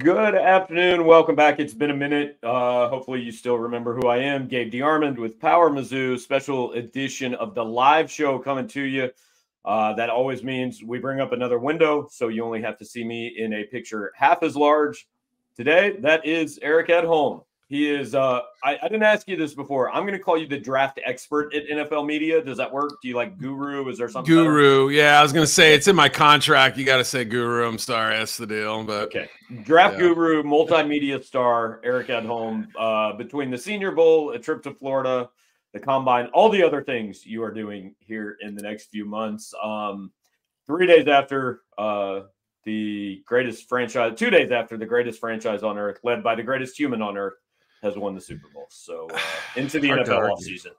[0.00, 1.04] Good afternoon.
[1.04, 1.60] Welcome back.
[1.60, 2.38] It's been a minute.
[2.42, 4.48] Uh, hopefully, you still remember who I am.
[4.48, 9.10] Gabe DeArmond with Power Mizzou, special edition of the live show coming to you.
[9.62, 13.04] Uh, that always means we bring up another window, so you only have to see
[13.04, 15.06] me in a picture half as large.
[15.54, 17.44] Today, that is Eric Edholm.
[17.70, 18.16] He is.
[18.16, 19.92] Uh, I, I, didn't ask you this before.
[19.92, 22.42] I'm going to call you the draft expert at NFL Media.
[22.42, 23.00] Does that work?
[23.00, 23.88] Do you like Guru?
[23.88, 24.34] Is there something?
[24.34, 24.88] Guru.
[24.88, 25.00] Better?
[25.00, 26.76] Yeah, I was going to say it's in my contract.
[26.76, 27.68] You got to say Guru.
[27.68, 28.82] I'm sorry, that's the deal.
[28.82, 29.30] But okay,
[29.62, 30.00] draft yeah.
[30.00, 32.66] Guru, multimedia star Eric Edholm.
[32.76, 35.30] Uh, between the Senior Bowl, a trip to Florida,
[35.72, 39.54] the Combine, all the other things you are doing here in the next few months.
[39.62, 40.10] Um,
[40.66, 42.22] three days after uh,
[42.64, 46.76] the greatest franchise, two days after the greatest franchise on earth, led by the greatest
[46.76, 47.34] human on earth
[47.82, 48.66] has won the Super Bowl.
[48.70, 49.18] So uh,
[49.56, 50.72] into the NFL off season.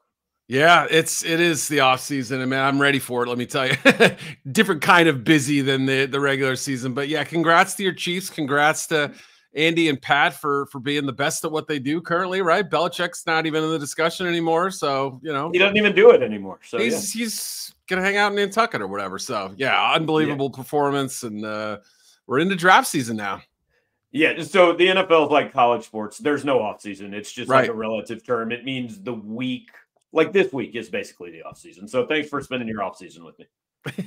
[0.47, 2.41] Yeah, it's it is the off season.
[2.41, 3.29] I mean, I'm ready for it.
[3.29, 3.75] Let me tell you,
[4.52, 6.93] different kind of busy than the the regular season.
[6.93, 8.30] But yeah, congrats to your Chiefs.
[8.30, 9.13] Congrats to
[9.53, 12.41] Andy and Pat for for being the best at what they do currently.
[12.41, 14.71] Right, Belichick's not even in the discussion anymore.
[14.71, 16.59] So you know he doesn't even do it anymore.
[16.65, 17.21] So he's yeah.
[17.21, 19.19] he's gonna hang out in Nantucket or whatever.
[19.19, 20.58] So yeah, unbelievable yeah.
[20.58, 21.77] performance, and uh,
[22.27, 23.41] we're into draft season now.
[24.12, 26.17] Yeah, so the NFL is like college sports.
[26.17, 27.14] There's no off season.
[27.14, 27.62] It's just right.
[27.62, 28.52] like a relative term.
[28.52, 29.70] It means the week,
[30.12, 31.88] like this week, is basically the off season.
[31.88, 33.48] So thanks for spending your off season with me.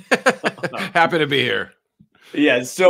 [0.93, 1.73] Happy to be here.
[2.33, 2.89] Yeah, so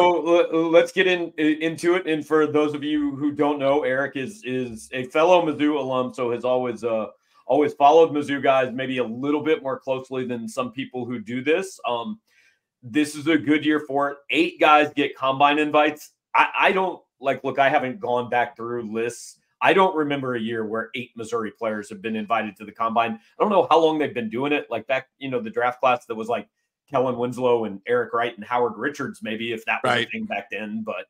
[0.52, 2.08] let's get in into it.
[2.08, 6.14] And for those of you who don't know, Eric is is a fellow Mizzou alum,
[6.14, 7.08] so has always uh
[7.46, 11.44] always followed Mizzou guys maybe a little bit more closely than some people who do
[11.44, 11.80] this.
[11.88, 12.20] Um,
[12.82, 14.18] this is a good year for it.
[14.30, 16.12] Eight guys get combine invites.
[16.34, 19.40] I, I don't like, look, I haven't gone back through lists.
[19.62, 23.14] I don't remember a year where eight Missouri players have been invited to the combine.
[23.14, 24.68] I don't know how long they've been doing it.
[24.70, 26.48] Like back, you know, the draft class that was like
[26.90, 30.08] Kellen Winslow and Eric Wright and Howard Richards, maybe if that was right.
[30.08, 30.84] a thing back then.
[30.86, 31.06] But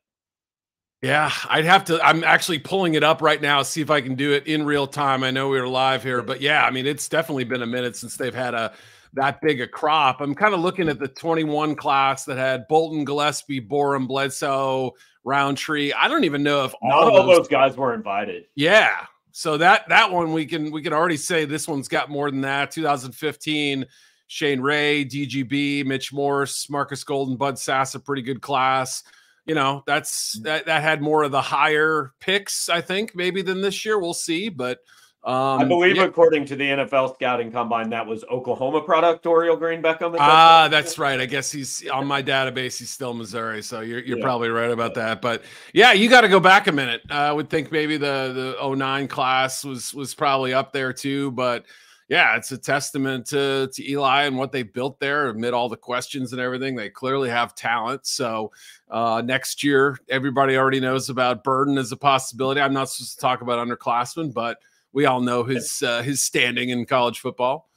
[1.02, 2.02] yeah, I'd have to.
[2.02, 4.86] I'm actually pulling it up right now, see if I can do it in real
[4.86, 5.22] time.
[5.22, 7.96] I know we are live here, but yeah, I mean, it's definitely been a minute
[7.96, 8.72] since they've had a
[9.12, 10.20] that big a crop.
[10.20, 14.92] I'm kind of looking at the 21 class that had Bolton, Gillespie, Borom, Bledsoe,
[15.26, 15.92] Rountree.
[15.92, 18.44] I don't even know if all not all those, those guys were invited.
[18.54, 19.04] Yeah.
[19.32, 22.40] So that that one we can we can already say this one's got more than
[22.42, 22.70] that.
[22.70, 23.84] 2015,
[24.28, 29.02] Shane Ray, DGB, Mitch Morse, Marcus Golden, Bud Sass, a pretty good class.
[29.44, 30.44] You know, that's mm.
[30.44, 33.98] that that had more of the higher picks, I think, maybe than this year.
[33.98, 34.78] We'll see, but
[35.26, 36.04] um, I believe, yeah.
[36.04, 40.14] according to the NFL scouting combine, that was Oklahoma product Dorial Green Beckham.
[40.20, 41.18] Ah, that's right.
[41.18, 42.78] I guess he's on my database.
[42.78, 44.24] He's still Missouri, so you're, you're yeah.
[44.24, 45.20] probably right about that.
[45.20, 45.42] But
[45.72, 47.02] yeah, you got to go back a minute.
[47.10, 51.32] Uh, I would think maybe the the 09 class was was probably up there too.
[51.32, 51.66] But
[52.08, 55.76] yeah, it's a testament to to Eli and what they built there amid all the
[55.76, 56.76] questions and everything.
[56.76, 58.06] They clearly have talent.
[58.06, 58.52] So
[58.88, 62.60] uh, next year, everybody already knows about Burden as a possibility.
[62.60, 64.58] I'm not supposed to talk about underclassmen, but
[64.96, 67.68] we all know his uh, his standing in college football.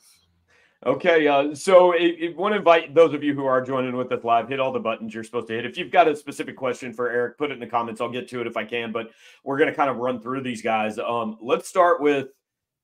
[0.85, 4.24] Okay, uh, so I want to invite those of you who are joining with us
[4.24, 5.66] live, hit all the buttons you're supposed to hit.
[5.66, 8.00] If you've got a specific question for Eric, put it in the comments.
[8.00, 9.12] I'll get to it if I can, but
[9.44, 10.97] we're going to kind of run through these guys.
[10.97, 12.30] Um, let's start with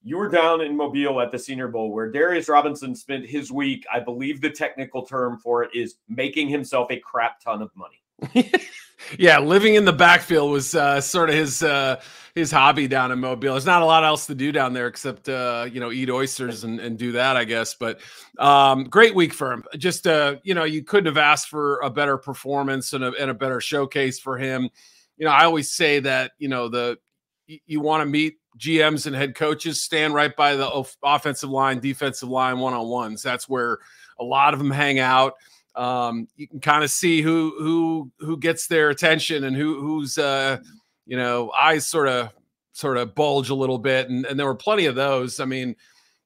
[0.04, 3.86] you were down in Mobile at the Senior Bowl where Darius Robinson spent his week.
[3.92, 8.52] I believe the technical term for it is making himself a crap ton of money.
[9.18, 11.64] yeah, living in the backfield was uh, sort of his.
[11.64, 12.02] Uh,
[12.36, 13.54] his hobby down in Mobile.
[13.54, 16.66] There's not a lot else to do down there except uh, you know eat oysters
[16.66, 17.74] and, and do that, I guess.
[17.74, 18.00] But
[18.38, 19.64] um, great week for him.
[19.78, 23.32] Just uh, you know, you couldn't have asked for a better performance and a, and
[23.32, 24.70] a better showcase for him.
[25.18, 27.00] You know, I always say that you know the
[27.48, 32.28] you, want to meet GMs and head coaches, stand right by the offensive line, defensive
[32.28, 33.22] line, one on ones.
[33.22, 33.78] That's where
[34.20, 35.36] a lot of them hang out.
[35.76, 40.18] Um, you can kind of see who who who gets their attention and who who's
[40.18, 40.58] uh,
[41.06, 42.32] you know, eyes sort of
[42.74, 45.40] sort of bulge a little bit, and, and there were plenty of those.
[45.40, 45.76] I mean,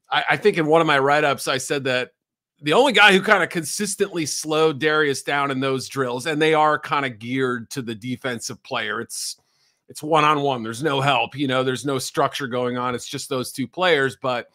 [0.10, 2.12] I, I think in one of my write ups, I said that
[2.62, 6.54] the only guy who kind of consistently slowed Darius down in those drills, and they
[6.54, 9.00] are kind of geared to the defensive player.
[9.00, 9.38] It's
[9.88, 10.62] it's one on one.
[10.62, 11.64] There's no help, you know.
[11.64, 12.94] There's no structure going on.
[12.96, 14.18] It's just those two players.
[14.22, 14.50] But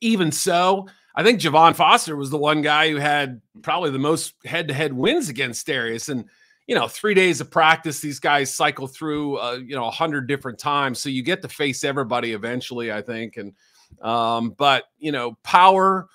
[0.00, 4.34] even so, I think Javon Foster was the one guy who had probably the most
[4.44, 6.26] head to head wins against Darius, and
[6.66, 10.26] you know, three days of practice, these guys cycle through, uh, you know, a hundred
[10.26, 11.00] different times.
[11.00, 13.36] So you get to face everybody eventually, I think.
[13.36, 13.52] And,
[14.00, 16.08] um, but, you know, power,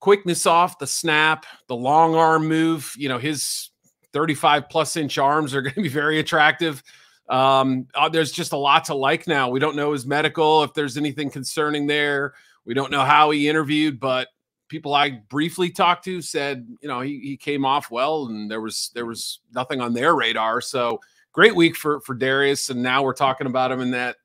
[0.00, 3.70] quickness off the snap, the long arm move, you know, his
[4.12, 6.82] 35 plus inch arms are going to be very attractive.
[7.28, 9.50] Um, uh, there's just a lot to like now.
[9.50, 12.34] We don't know his medical, if there's anything concerning there.
[12.64, 14.28] We don't know how he interviewed, but
[14.68, 18.60] people I briefly talked to said, you know, he, he came off well and there
[18.60, 20.60] was there was nothing on their radar.
[20.60, 21.00] So
[21.36, 24.16] great week for for Darius, and now we're talking about him in that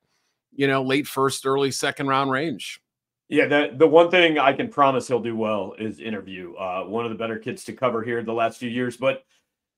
[0.54, 2.82] you know late first, early second round range.
[3.30, 6.56] Yeah, the the one thing I can promise he'll do well is interview.
[6.56, 9.24] Uh, one of the better kids to cover here the last few years, but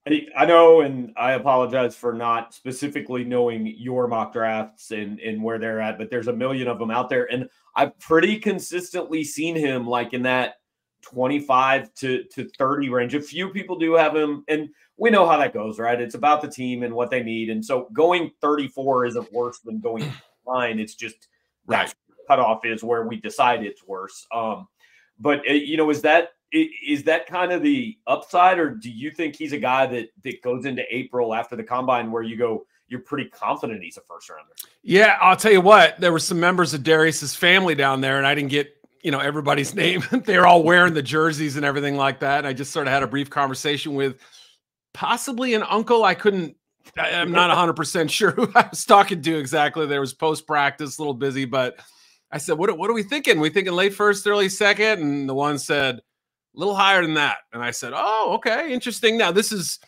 [0.05, 5.57] I know, and I apologize for not specifically knowing your mock drafts and, and where
[5.57, 7.31] they're at, but there's a million of them out there.
[7.31, 10.55] And I've pretty consistently seen him like in that
[11.03, 13.15] 25 to, to 30 range.
[13.15, 14.67] A few people do have him, and
[14.97, 15.99] we know how that goes, right?
[16.01, 17.49] It's about the team and what they need.
[17.49, 20.11] And so going 34 isn't worse than going
[20.47, 20.79] nine.
[20.79, 21.29] It's just
[21.65, 21.93] right.
[22.27, 24.27] cutoff is where we decide it's worse.
[24.33, 24.67] Um,
[25.17, 29.11] but uh, you know, is that is that kind of the upside, or do you
[29.11, 32.65] think he's a guy that that goes into April after the combine where you go,
[32.87, 34.51] you're pretty confident he's a first rounder?
[34.83, 35.99] Yeah, I'll tell you what.
[35.99, 38.71] There were some members of Darius's family down there, and I didn't get
[39.01, 40.03] you know everybody's name.
[40.11, 42.39] They're all wearing the jerseys and everything like that.
[42.39, 44.17] And I just sort of had a brief conversation with
[44.93, 46.03] possibly an uncle.
[46.03, 46.55] I couldn't.
[46.97, 49.87] I'm not 100 percent sure who I was talking to exactly.
[49.87, 51.79] There was post practice, a little busy, but
[52.31, 52.77] I said, "What?
[52.77, 53.39] What are we thinking?
[53.39, 55.01] We thinking late first, early second?
[55.01, 56.01] And the one said
[56.55, 57.37] a little higher than that.
[57.51, 59.17] And I said, Oh, okay, interesting.
[59.17, 59.79] Now, this is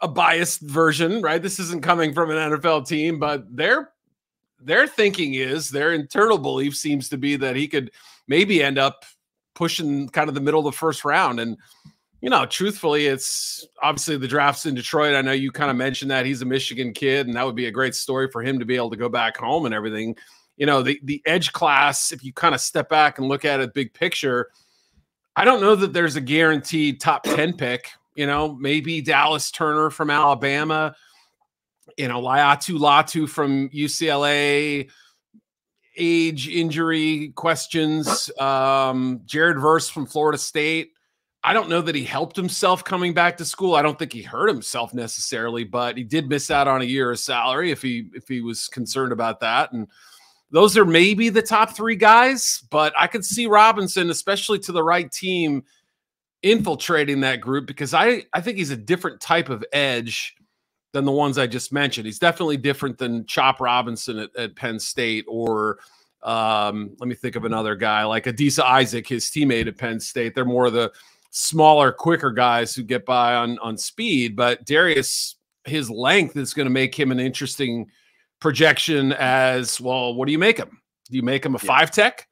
[0.00, 1.42] a biased version, right?
[1.42, 3.90] This isn't coming from an NFL team, but their
[4.60, 7.92] their thinking is their internal belief seems to be that he could
[8.26, 9.04] maybe end up
[9.54, 11.40] pushing kind of the middle of the first round.
[11.40, 11.56] And
[12.20, 15.14] you know, truthfully, it's obviously the draft's in Detroit.
[15.14, 17.66] I know you kind of mentioned that he's a Michigan kid, and that would be
[17.66, 20.16] a great story for him to be able to go back home and everything.
[20.56, 23.60] You know, the the edge class, if you kind of step back and look at
[23.60, 24.48] it big picture,
[25.38, 27.92] I don't know that there's a guaranteed top 10 pick.
[28.16, 30.96] You know, maybe Dallas Turner from Alabama,
[31.96, 34.90] you know, Laiatu Latu from UCLA,
[35.96, 40.90] age, injury questions, um, Jared Verse from Florida State.
[41.44, 43.76] I don't know that he helped himself coming back to school.
[43.76, 47.12] I don't think he hurt himself necessarily, but he did miss out on a year
[47.12, 49.72] of salary if he if he was concerned about that.
[49.72, 49.86] And
[50.50, 54.82] those are maybe the top three guys, but I could see Robinson, especially to the
[54.82, 55.64] right team,
[56.42, 60.34] infiltrating that group because I, I think he's a different type of edge
[60.92, 62.06] than the ones I just mentioned.
[62.06, 65.80] He's definitely different than Chop Robinson at, at Penn State or
[66.22, 70.34] um, let me think of another guy like Adisa Isaac, his teammate at Penn State.
[70.34, 70.92] They're more of the
[71.30, 74.34] smaller, quicker guys who get by on on speed.
[74.34, 77.90] But Darius, his length is going to make him an interesting–
[78.40, 80.14] projection as well.
[80.14, 80.80] What do you make him?
[81.10, 82.26] Do you make him a five tech?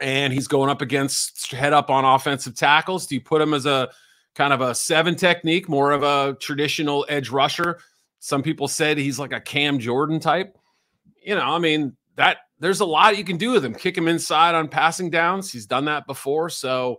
[0.00, 3.06] And he's going up against head up on offensive tackles.
[3.06, 3.90] Do you put him as a
[4.34, 7.78] kind of a seven technique, more of a traditional edge rusher?
[8.18, 10.56] Some people said he's like a Cam Jordan type.
[11.22, 13.74] You know, I mean, that there's a lot you can do with him.
[13.74, 15.52] Kick him inside on passing downs.
[15.52, 16.48] He's done that before.
[16.48, 16.98] So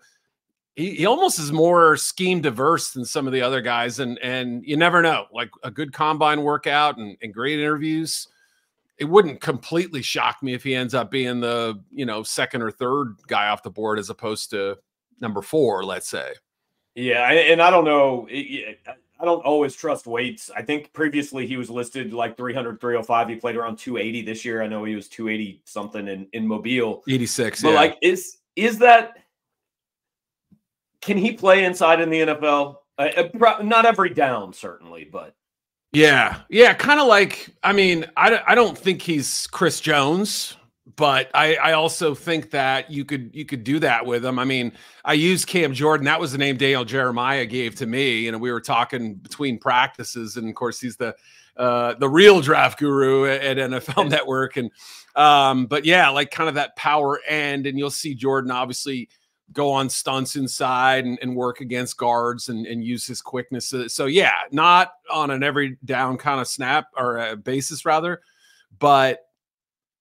[0.76, 4.00] he, he almost is more scheme diverse than some of the other guys.
[4.00, 5.26] And and you never know.
[5.32, 8.28] Like a good combine workout and, and great interviews.
[8.98, 12.72] It wouldn't completely shock me if he ends up being the, you know, second or
[12.72, 14.78] third guy off the board as opposed to
[15.20, 16.34] number four, let's say.
[16.96, 18.28] Yeah, and I don't know.
[18.30, 20.52] I don't always trust weights.
[20.56, 23.30] I think previously he was listed like 300, 305.
[23.30, 24.62] He played around 280 this year.
[24.62, 27.04] I know he was 280 something in, in Mobile.
[27.08, 27.62] 86.
[27.62, 27.76] But yeah.
[27.76, 29.23] like, is is that
[31.04, 32.78] can he play inside in the NFL?
[32.98, 35.36] Uh, uh not every down, certainly, but
[35.92, 37.50] yeah, yeah, kind of like.
[37.62, 40.58] I mean, I, I don't think he's Chris Jones,
[40.96, 44.40] but I I also think that you could you could do that with him.
[44.40, 44.72] I mean,
[45.06, 46.06] I used Cam Jordan.
[46.06, 48.20] That was the name Daniel Jeremiah gave to me.
[48.20, 51.16] You know, we were talking between practices, and of course, he's the
[51.58, 54.58] uh, the real draft guru at, at NFL Network.
[54.58, 54.72] And
[55.16, 59.10] um, but yeah, like kind of that power end, and you'll see Jordan obviously
[59.52, 63.74] go on stunts inside and, and work against guards and, and, use his quickness.
[63.88, 68.22] So yeah, not on an every down kind of snap or a basis rather,
[68.80, 69.20] but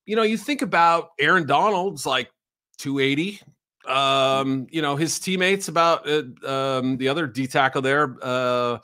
[0.07, 2.31] you know, you think about Aaron Donald's like
[2.79, 3.41] 280.
[3.87, 8.79] Um, you know, his teammates about uh, um, the other D tackle there, uh,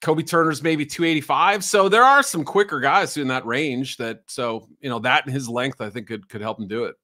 [0.00, 1.64] Kobie Turner's maybe 285.
[1.64, 5.34] So there are some quicker guys in that range that so you know that and
[5.34, 6.96] his length I think could could help him do it.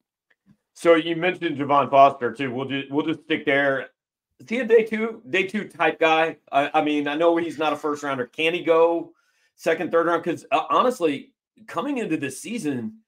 [0.81, 2.55] So you mentioned Javon Foster too.
[2.55, 3.91] We'll just we'll just stick there.
[4.39, 6.39] Is he a day two day two type guy?
[6.51, 8.25] I, I mean, I know he's not a first rounder.
[8.25, 9.13] Can he go
[9.57, 10.25] second, third round?
[10.25, 11.35] Because uh, honestly,
[11.67, 13.01] coming into this season,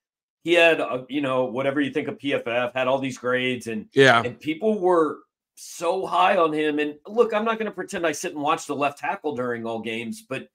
[0.45, 3.89] he had a, you know whatever you think of PFF had all these grades and
[3.95, 5.21] yeah, and people were
[5.55, 6.79] so high on him.
[6.79, 9.65] And look, I'm not going to pretend I sit and watch the left tackle during
[9.65, 10.51] all games, but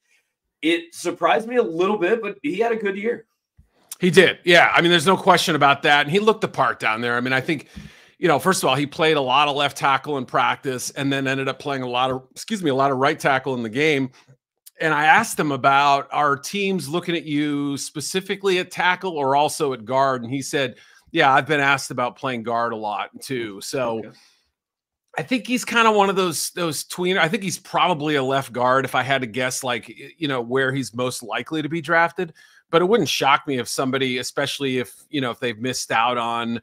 [0.61, 2.21] it surprised me a little bit.
[2.21, 3.25] But he had a good year.
[3.99, 4.39] He did.
[4.43, 4.71] Yeah.
[4.75, 6.01] I mean, there's no question about that.
[6.01, 7.15] And he looked the part down there.
[7.15, 7.67] I mean, I think,
[8.19, 11.11] you know, first of all, he played a lot of left tackle in practice and
[11.11, 13.63] then ended up playing a lot of, excuse me, a lot of right tackle in
[13.63, 14.11] the game.
[14.79, 19.73] and I asked him about our teams looking at you specifically at tackle or also
[19.73, 20.75] at guard, and he said,
[21.11, 23.99] "Yeah, I've been asked about playing guard a lot too." So.
[23.99, 24.09] Okay.
[25.19, 27.17] I think he's kind of one of those those tweener.
[27.17, 30.41] I think he's probably a left guard if I had to guess, like you know
[30.41, 32.33] where he's most likely to be drafted.
[32.69, 36.17] But it wouldn't shock me if somebody, especially if you know if they've missed out
[36.17, 36.61] on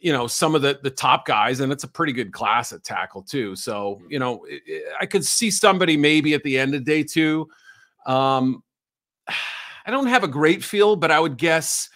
[0.00, 2.84] you know some of the the top guys and it's a pretty good class at
[2.84, 4.12] tackle too so mm-hmm.
[4.12, 4.44] you know
[5.00, 7.48] i could see somebody maybe at the end of day two
[8.06, 8.62] um
[9.28, 11.90] i don't have a great feel but i would guess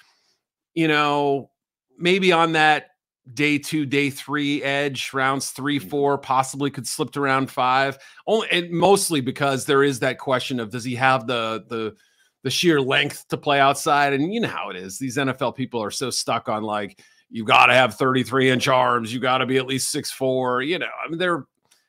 [0.75, 1.51] you know
[1.99, 2.89] maybe on that
[3.35, 5.89] day two day three edge rounds three mm-hmm.
[5.89, 10.59] four possibly could slip to round five only and mostly because there is that question
[10.59, 11.95] of does he have the the
[12.43, 15.83] the sheer length to play outside and you know how it is these nfl people
[15.83, 17.01] are so stuck on like
[17.33, 19.13] you got to have 33 inch arms.
[19.13, 20.63] You got to be at least six four.
[20.63, 21.47] You know, I mean, there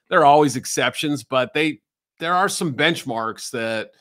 [0.10, 1.81] there are always exceptions, but they
[2.19, 3.91] there are some benchmarks that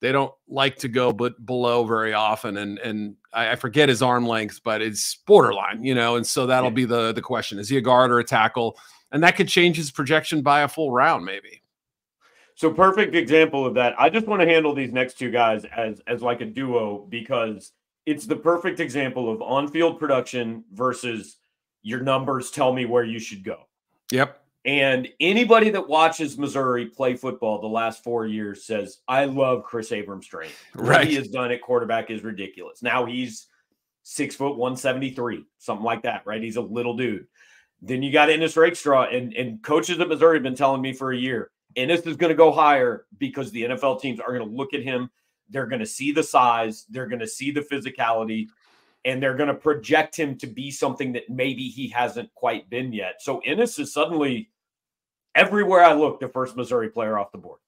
[0.00, 2.58] they don't like to go but below very often.
[2.58, 6.16] And and I, I forget his arm length, but it's borderline, you know.
[6.16, 8.78] And so that'll be the the question: is he a guard or a tackle?
[9.10, 11.59] And that could change his projection by a full round, maybe.
[12.60, 13.94] So perfect example of that.
[13.98, 17.72] I just want to handle these next two guys as as like a duo because
[18.04, 21.38] it's the perfect example of on-field production versus
[21.80, 23.60] your numbers tell me where you should go.
[24.12, 24.42] Yep.
[24.66, 29.90] And anybody that watches Missouri play football the last four years says, I love Kris
[29.90, 30.50] Abrams-Draine.
[30.74, 30.98] Right.
[30.98, 32.82] What he has done at quarterback is ridiculous.
[32.82, 33.46] Now he's
[34.02, 36.42] six foot 173, something like that, right?
[36.42, 37.26] He's a little dude.
[37.80, 41.10] Then you got Ennis Rakestraw, and, and coaches at Missouri have been telling me for
[41.10, 44.56] a year, Ennis is going to go higher because the NFL teams are going to
[44.56, 45.10] look at him
[45.50, 48.48] they're going to see the size, they're going to see the physicality,
[49.04, 52.92] and they're going to project him to be something that maybe he hasn't quite been
[52.92, 53.16] yet.
[53.20, 54.50] So Ennis is suddenly
[55.34, 57.58] everywhere I look, the first Missouri player off the board.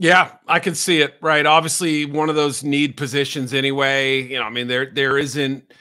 [0.00, 1.16] Yeah, I can see it.
[1.20, 1.44] Right.
[1.44, 4.22] Obviously, one of those need positions anyway.
[4.22, 5.72] You know, I mean, there there isn't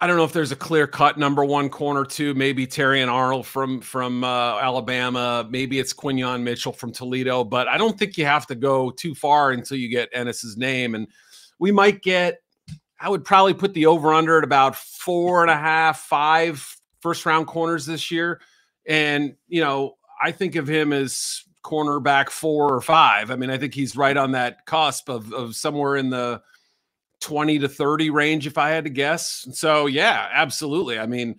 [0.00, 2.34] I don't know if there's a clear cut number one corner two.
[2.34, 5.46] Maybe Terrion Arnold from from uh, Alabama.
[5.48, 7.44] Maybe it's Quinyon Mitchell from Toledo.
[7.44, 10.94] But I don't think you have to go too far until you get Ennis's name.
[10.94, 11.06] And
[11.58, 12.40] we might get.
[13.00, 17.24] I would probably put the over under at about four and a half, five first
[17.26, 18.40] round corners this year.
[18.86, 23.30] And you know, I think of him as cornerback four or five.
[23.30, 26.42] I mean, I think he's right on that cusp of of somewhere in the
[27.24, 29.48] 20 to 30 range if I had to guess.
[29.52, 30.98] So yeah, absolutely.
[30.98, 31.36] I mean,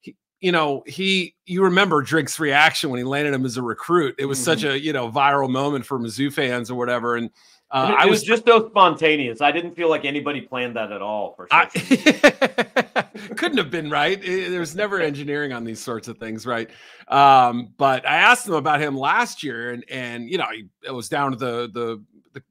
[0.00, 4.16] he, you know, he you remember Drink's reaction when he landed him as a recruit.
[4.18, 4.44] It was mm-hmm.
[4.44, 7.16] such a, you know, viral moment for Mizzou fans or whatever.
[7.16, 7.30] And
[7.70, 9.40] uh, it, I was, was, just so spontaneous.
[9.40, 11.34] I didn't feel like anybody planned that at all.
[11.36, 11.66] For I,
[13.36, 14.18] couldn't have been right.
[14.24, 16.68] It, there's never engineering on these sorts of things, right?
[17.06, 20.90] Um, but I asked him about him last year, and and you know, he, it
[20.90, 22.02] was down to the the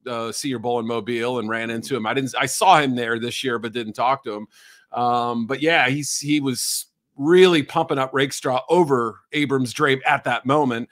[0.03, 2.05] the uh, Senior Bowl in Mobile and ran into him.
[2.05, 2.33] I didn't.
[2.37, 4.47] I saw him there this year, but didn't talk to him.
[4.91, 10.89] Um, but yeah, he's he was really pumping up Rakestraw over Abrams-Draine at that moment.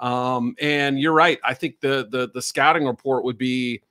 [0.00, 1.38] Um, and you're right.
[1.44, 3.82] I think the the the scouting report would be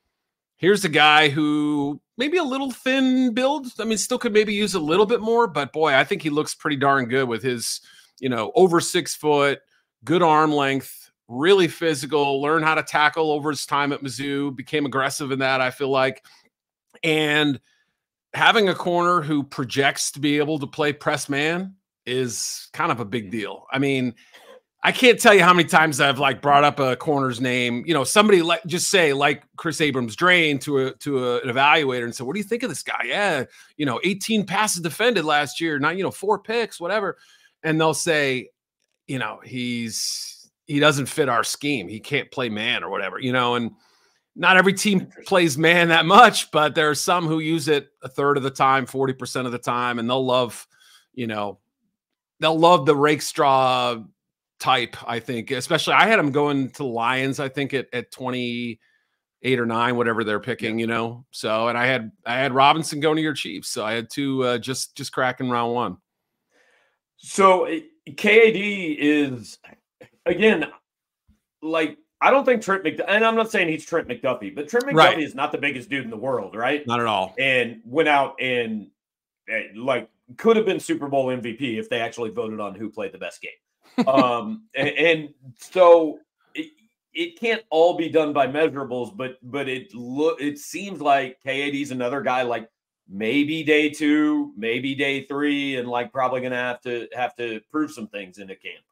[0.57, 3.67] here's a guy who maybe a little thin build.
[3.79, 6.29] I mean, still could maybe use a little bit more, but boy, I think he
[6.29, 7.81] looks pretty darn good with his,
[8.19, 9.59] you know, over six foot,
[10.03, 14.85] good arm length, really physical, learned how to tackle over his time at Mizzou, became
[14.85, 16.23] aggressive in that, I feel like.
[17.03, 17.59] And
[18.33, 21.75] having a corner who projects to be able to play press man
[22.05, 23.65] is kind of a big deal.
[23.71, 24.15] I mean,
[24.85, 27.83] I can't tell you how many times I've like brought up a corner's name.
[27.85, 32.03] You know, somebody like just say like Kris Abrams-Draine to a to a, an evaluator
[32.03, 33.45] and say, "What do you think of this guy?" Yeah,
[33.77, 37.17] you know, 18 passes defended last year, not you know four picks, whatever,
[37.63, 38.49] and they'll say,
[39.07, 40.32] you know, he's
[40.65, 41.87] he doesn't fit our scheme.
[41.87, 43.71] He can't play man or whatever, you know, and
[44.35, 48.09] not every team plays man that much, but there are some who use it a
[48.09, 50.67] third of the time, 40% of the time, and they'll love,
[51.13, 51.59] you know,
[52.39, 54.03] they'll love the Rakestraw
[54.59, 55.51] type, I think.
[55.51, 60.23] Especially I had him going to Lions, I think at, at 28 or 9, whatever
[60.23, 61.25] they're picking, you know.
[61.31, 63.69] So and I had I had Robinson going to your Chiefs.
[63.69, 65.97] So I had two uh, just just cracking round one.
[67.17, 67.81] So eh,
[68.17, 69.59] KAD is
[70.25, 70.65] again,
[71.61, 74.85] like I don't think Trent McDuffie, and I'm not saying he's Trent McDuffie, but Trent
[74.85, 75.19] McDuffie right.
[75.19, 76.85] is not the biggest dude in the world, right?
[76.87, 77.35] Not at all.
[77.37, 78.87] And went out and
[79.75, 83.17] like could have been Super Bowl MVP if they actually voted on who played the
[83.17, 84.07] best game.
[84.07, 86.19] um, and, and, so
[86.55, 86.71] it,
[87.13, 91.91] it can't all be done by measurables, but but it look it seems like KAD's
[91.91, 92.69] another guy like
[93.09, 97.91] maybe day two, maybe day three, and like probably gonna have to have to prove
[97.91, 98.83] some things in the camp.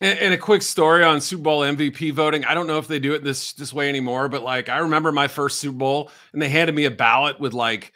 [0.00, 2.44] And, and, a quick story on Super Bowl MVP voting.
[2.44, 5.10] I don't know if they do it this this way anymore, but like I remember
[5.10, 7.94] my first Super Bowl, and they handed me a ballot with like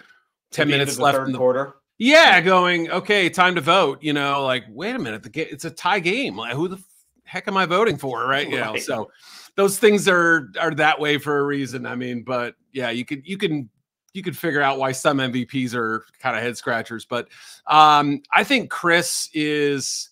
[0.51, 1.77] ten minutes left in the quarter.
[1.99, 4.03] Yeah, going okay, time to vote.
[4.03, 6.37] You know, like wait a minute, the game it's a tie game.
[6.37, 6.83] Like who the
[7.25, 8.27] heck am I voting for?
[8.27, 8.49] Right?
[8.49, 8.75] You right.
[8.75, 9.11] know, so
[9.55, 11.87] those things are are that way for a reason.
[11.87, 13.71] I mean, but yeah, you could you can
[14.13, 17.05] you could figure out why some MVPs are kind of head scratchers.
[17.05, 17.29] But
[17.67, 20.11] um, I think Kris is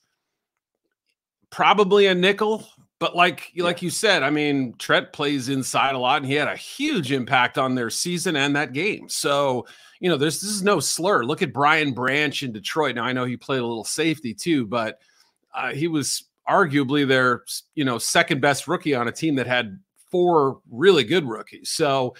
[1.50, 2.66] probably a nickel.
[2.98, 3.64] But like yeah.
[3.64, 7.12] like you said, I mean, Trent plays inside a lot, and he had a huge
[7.12, 9.08] impact on their season and that game.
[9.08, 9.66] So
[10.00, 11.24] you know, there's this is no slur.
[11.24, 12.96] Look at Brian Branch in Detroit.
[12.96, 14.98] Now I know he played a little safety too, but
[15.54, 19.78] uh, he was arguably their you know second best rookie on a team that had
[20.10, 21.70] four really good rookies.
[21.70, 22.14] So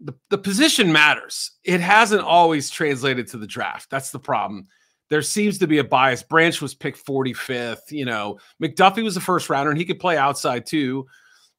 [0.00, 1.52] the, the position matters.
[1.64, 3.90] It hasn't always translated to the draft.
[3.90, 4.68] That's the problem.
[5.10, 6.22] There seems to be a bias.
[6.22, 7.90] Branch was picked 45th.
[7.90, 11.06] You know, McDuffie was a first rounder and he could play outside too.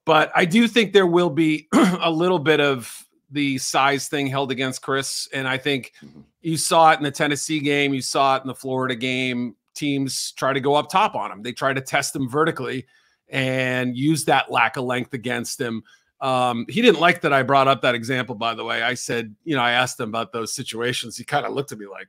[0.05, 4.51] But I do think there will be a little bit of the size thing held
[4.51, 5.27] against Kris.
[5.33, 6.21] And I think mm-hmm.
[6.41, 9.55] you saw it in the Tennessee game, you saw it in the Florida game.
[9.75, 12.85] Teams try to go up top on him, they try to test him vertically
[13.29, 15.83] and use that lack of length against him.
[16.21, 18.81] Um, he didn't like that I brought up that example, by the way.
[18.83, 21.15] I said, you know, I asked him about those situations.
[21.17, 22.07] He kind of looked at me like,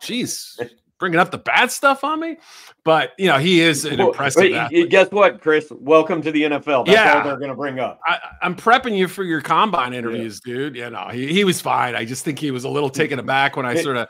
[0.00, 0.58] geez,
[0.98, 2.36] bringing up the bad stuff on me.
[2.84, 4.42] But you know, he is an impressive.
[4.42, 5.70] Wait, guess what, Kris?
[5.70, 6.86] Welcome to the NFL.
[6.86, 8.00] That's yeah, all they're going to bring up.
[8.06, 10.54] I, am prepping you for your combine interviews, yeah.
[10.54, 10.76] dude.
[10.76, 11.94] You know, he, he was fine.
[11.94, 14.08] I just think he was a little taken aback when I sort of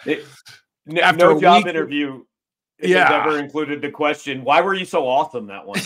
[1.01, 2.25] after no job week, interview.
[2.81, 5.81] yeah, ever included the question, "Why were you so awesome that one?"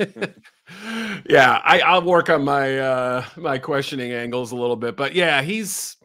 [1.28, 5.42] yeah, I, I'll work on my uh my questioning angles a little bit, but yeah,
[5.42, 5.96] he's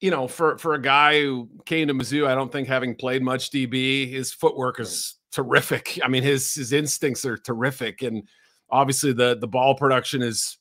[0.00, 3.22] you know, for for a guy who came to Mizzou, I don't think having played
[3.22, 5.98] much DB, his footwork is terrific.
[6.04, 8.22] I mean, his his instincts are terrific, and
[8.70, 10.58] obviously the the ball production is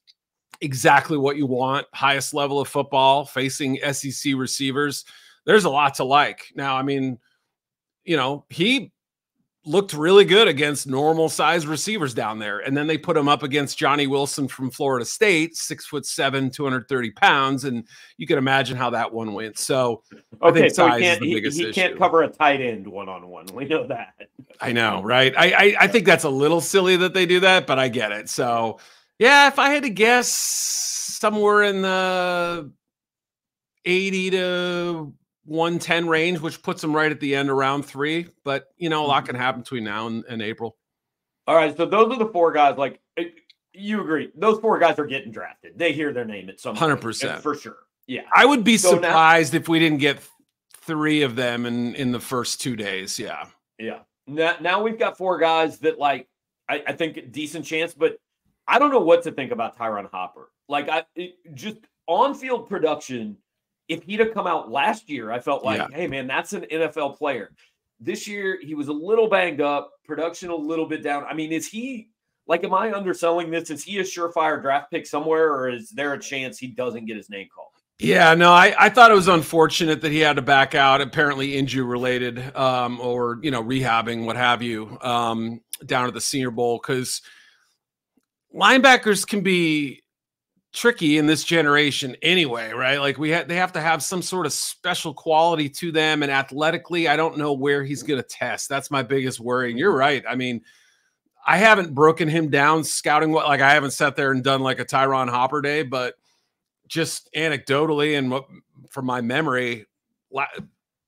[0.61, 1.85] exactly what you want.
[1.93, 5.03] Highest level of football, facing SEC receivers.
[5.45, 6.51] There's a lot to like.
[6.55, 7.19] Now, I mean,
[8.03, 8.91] you know, he
[9.65, 12.59] looked really good against normal size receivers down there.
[12.59, 16.49] And then they put him up against Johnny Wilson from Florida State, six foot seven,
[16.51, 17.63] 230 pounds.
[17.63, 19.57] And you can imagine how that one went.
[19.57, 20.03] So
[20.41, 23.47] okay, so he can't, he, he can't cover a tight end one on one.
[23.53, 24.13] We know that.
[24.61, 25.33] I know, right?
[25.37, 28.11] I, I, I think that's a little silly that they do that, but I get
[28.11, 28.29] it.
[28.29, 28.79] So
[29.19, 32.71] yeah, if I had to guess somewhere in the
[33.85, 35.13] 80 to
[35.45, 38.27] 110 range, which puts them right at the end around three.
[38.43, 39.27] But you know, a lot mm-hmm.
[39.27, 40.77] can happen between now and, and April.
[41.47, 42.77] All right, so those are the four guys.
[42.77, 43.25] Like eh,
[43.73, 45.77] you agree, those four guys are getting drafted.
[45.77, 47.77] They hear their name at some hundred percent for sure.
[48.07, 50.19] Yeah, I would be so surprised now, if we didn't get
[50.81, 53.19] three of them in in the first two days.
[53.19, 53.45] Yeah,
[53.77, 53.99] yeah.
[54.27, 56.27] Now, now we've got four guys that like
[56.67, 58.17] I, I think decent chance, but
[58.67, 60.51] I don't know what to think about Ty'Ron Hopper.
[60.67, 61.77] Like I it, just
[62.07, 63.37] on field production
[63.87, 65.87] if he'd have come out last year, I felt like, yeah.
[65.95, 67.51] hey man, that's an NFL player.
[67.99, 71.23] This year he was a little banged up, production a little bit down.
[71.25, 72.09] I mean, is he
[72.47, 73.69] like am I underselling this?
[73.69, 77.17] Is he a surefire draft pick somewhere, or is there a chance he doesn't get
[77.17, 77.69] his name called?
[77.97, 81.55] Yeah, no, I, I thought it was unfortunate that he had to back out, apparently
[81.55, 86.51] injury related, um, or you know, rehabbing, what have you, um, down at the Senior
[86.51, 87.21] Bowl because
[88.53, 90.01] linebackers can be
[90.75, 92.99] tricky in this generation anyway, right?
[92.99, 96.31] Like we had they have to have some sort of special quality to them and
[96.31, 98.69] athletically, I don't know where he's going to test.
[98.69, 99.71] That's my biggest worry.
[99.71, 99.99] And you're mm-hmm.
[99.99, 100.23] right.
[100.29, 100.61] I mean,
[101.47, 104.79] I haven't broken him down scouting what like I haven't sat there and done like
[104.79, 106.15] a Ty'Ron Hopper day, but
[106.87, 108.45] just anecdotally and what
[108.89, 109.85] from my memory,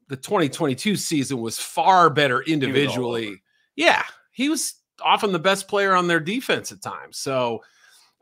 [0.07, 3.41] the 2022 season was far better individually.
[3.75, 7.17] yeah, he was often the best player on their defense at times.
[7.17, 7.61] So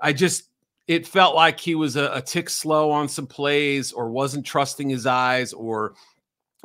[0.02, 0.50] I just
[0.88, 4.90] it felt like he was a, a, tick slow on some plays or wasn't trusting
[4.90, 5.96] his eyes or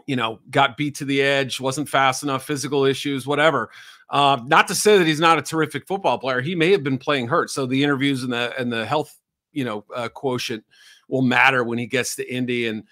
[0.07, 3.71] you know got beat to the edge wasn't fast enough physical issues whatever.
[4.09, 6.41] Uh, not to say that he's not a terrific football player.
[6.41, 7.49] He may have been playing hurt.
[7.49, 9.17] So the interviews and the and the health
[9.53, 10.65] you know uh, quotient
[11.09, 12.67] will matter when he gets to indy.
[12.67, 12.85] And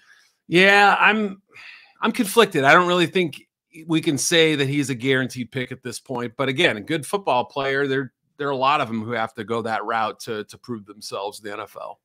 [0.47, 1.41] yeah i'm
[2.01, 2.63] i'm conflicted.
[2.63, 3.41] I don't really think
[3.85, 6.33] we can say that he's a guaranteed pick at this point.
[6.37, 9.33] But again a good football player they're there are a lot of them who have
[9.35, 11.97] to go that route to to prove themselves in the NFL.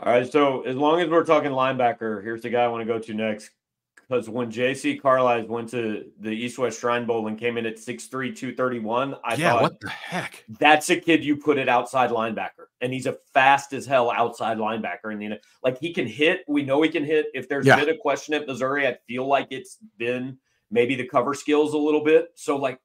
[0.00, 2.92] All right, so as long as we're talking linebacker, here's the guy I want to
[2.92, 3.50] go to next.
[3.94, 7.76] Because when JC Carlies went to the East West Shrine Bowl and came in at
[7.76, 10.44] 6'3, 231, I yeah, thought, what the heck?
[10.58, 12.66] That's a kid you put it outside linebacker.
[12.80, 15.12] And he's a fast as hell outside linebacker.
[15.12, 16.40] And you know, like he can hit.
[16.48, 17.26] We know he can hit.
[17.32, 17.76] If there's yeah.
[17.76, 20.36] been a question at Missouri, I feel like it's been
[20.70, 22.32] maybe the cover skills a little bit.
[22.34, 22.80] So like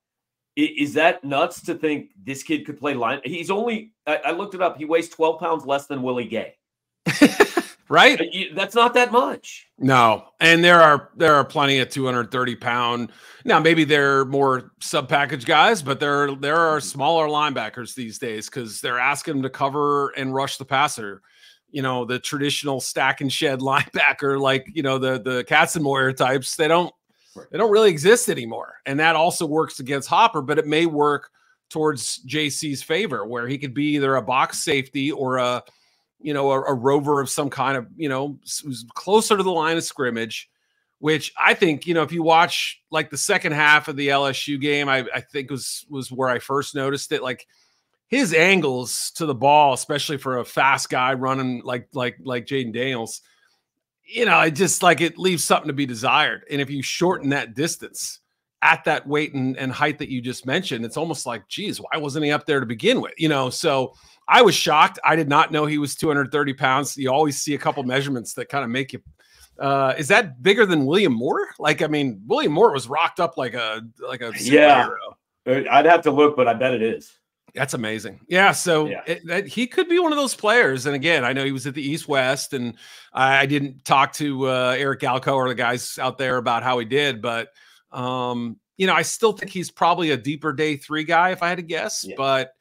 [0.57, 3.21] Is that nuts to think this kid could play line?
[3.23, 4.77] He's only, I, looked it up.
[4.77, 6.55] He weighs 12 pounds less than Willie Gay.
[7.89, 8.19] right?
[8.55, 9.67] That's not that much.
[9.77, 13.11] No, and there are there are plenty of 230 pound.
[13.45, 18.49] Now maybe they're more sub package guys, but there there are smaller linebackers these days
[18.49, 21.21] because they're asking them to cover and rush the passer.
[21.69, 26.55] You know, the traditional stack and shed linebacker, like you know the the Katzenmoyer types,
[26.55, 26.93] they don't
[27.37, 27.47] right.
[27.51, 31.29] they don't really exist anymore, and that also works against Hopper, but it may work
[31.69, 35.63] towards JC's favor, where he could be either a box safety or a
[36.19, 38.39] you know, a, a, rover of some kind of, you know,
[38.93, 40.49] closer to the line of scrimmage,
[40.99, 44.59] which I think, you know, if you watch like the second half of the LSU
[44.59, 47.21] game, I, I think was was where I first noticed it.
[47.21, 47.45] Like
[48.07, 52.73] his angles to the ball, especially for a fast guy running like like like Jayden
[52.73, 53.21] Daniels,
[54.07, 56.45] you know, it just like it leaves something to be desired.
[56.49, 58.19] And if you shorten that distance
[58.61, 61.97] at that weight and, and height that you just mentioned, it's almost like, geez, why
[61.97, 63.13] wasn't he up there to begin with?
[63.17, 63.93] You know, so
[64.27, 64.97] I was shocked.
[65.03, 66.97] I did not know he was 230 pounds.
[66.97, 69.01] You always see a couple measurements that kind of make you.
[69.59, 71.49] Uh, is that bigger than William Moore?
[71.59, 74.87] Like, I mean, William Moore was rocked up like a like a yeah.
[75.47, 77.16] Uh, I'd have to look, but I bet it is.
[77.57, 78.21] That's amazing.
[78.27, 78.51] Yeah.
[78.51, 79.01] So yeah.
[79.07, 80.85] It, that, he could be one of those players.
[80.85, 82.75] And again, I know he was at the East West, and
[83.13, 86.79] I, I didn't talk to uh, Eric Galko or the guys out there about how
[86.79, 87.49] he did, but
[87.91, 91.49] um, you know, I still think he's probably a deeper day three guy if I
[91.49, 92.05] had to guess.
[92.07, 92.15] Yeah.
[92.15, 92.53] But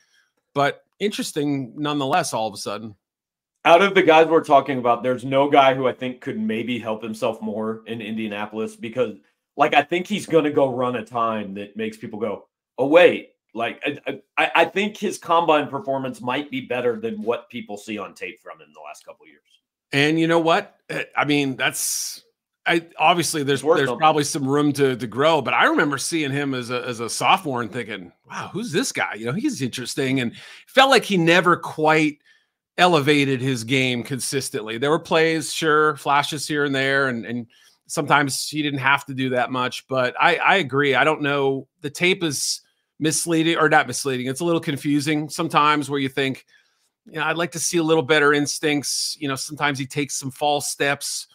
[0.55, 2.95] but interesting nonetheless all of a sudden
[3.67, 6.79] out of the guys we're talking about there's no guy who i think could maybe
[6.79, 9.17] help himself more in indianapolis because
[9.57, 12.87] like i think he's going to go run a time that makes people go oh
[12.87, 17.77] wait like I, I, I think his combine performance might be better than what people
[17.77, 19.43] see on tape from him in the last couple years
[19.93, 22.23] and you know what eh, i mean that's
[22.67, 26.53] I obviously there's there's probably some room to to grow, but I remember seeing him
[26.53, 29.15] as a as a sophomore and thinking, "Wow, who's this guy?
[29.15, 30.35] You know, he's interesting." And
[30.67, 32.19] felt like he never quite
[32.77, 34.79] elevated his game consistently.
[34.79, 37.47] There were plays, sure, flashes here and there, and and
[37.87, 39.87] sometimes he didn't have to do that much.
[39.87, 40.97] But I I agree.
[40.97, 41.69] I don't know.
[41.83, 42.63] The tape is
[42.99, 44.27] misleading or not misleading.
[44.27, 46.47] It's a little confusing sometimes where you think,
[47.07, 49.17] you know, I'd like to see a little better instincts.
[49.21, 51.29] You know, sometimes he takes some false steps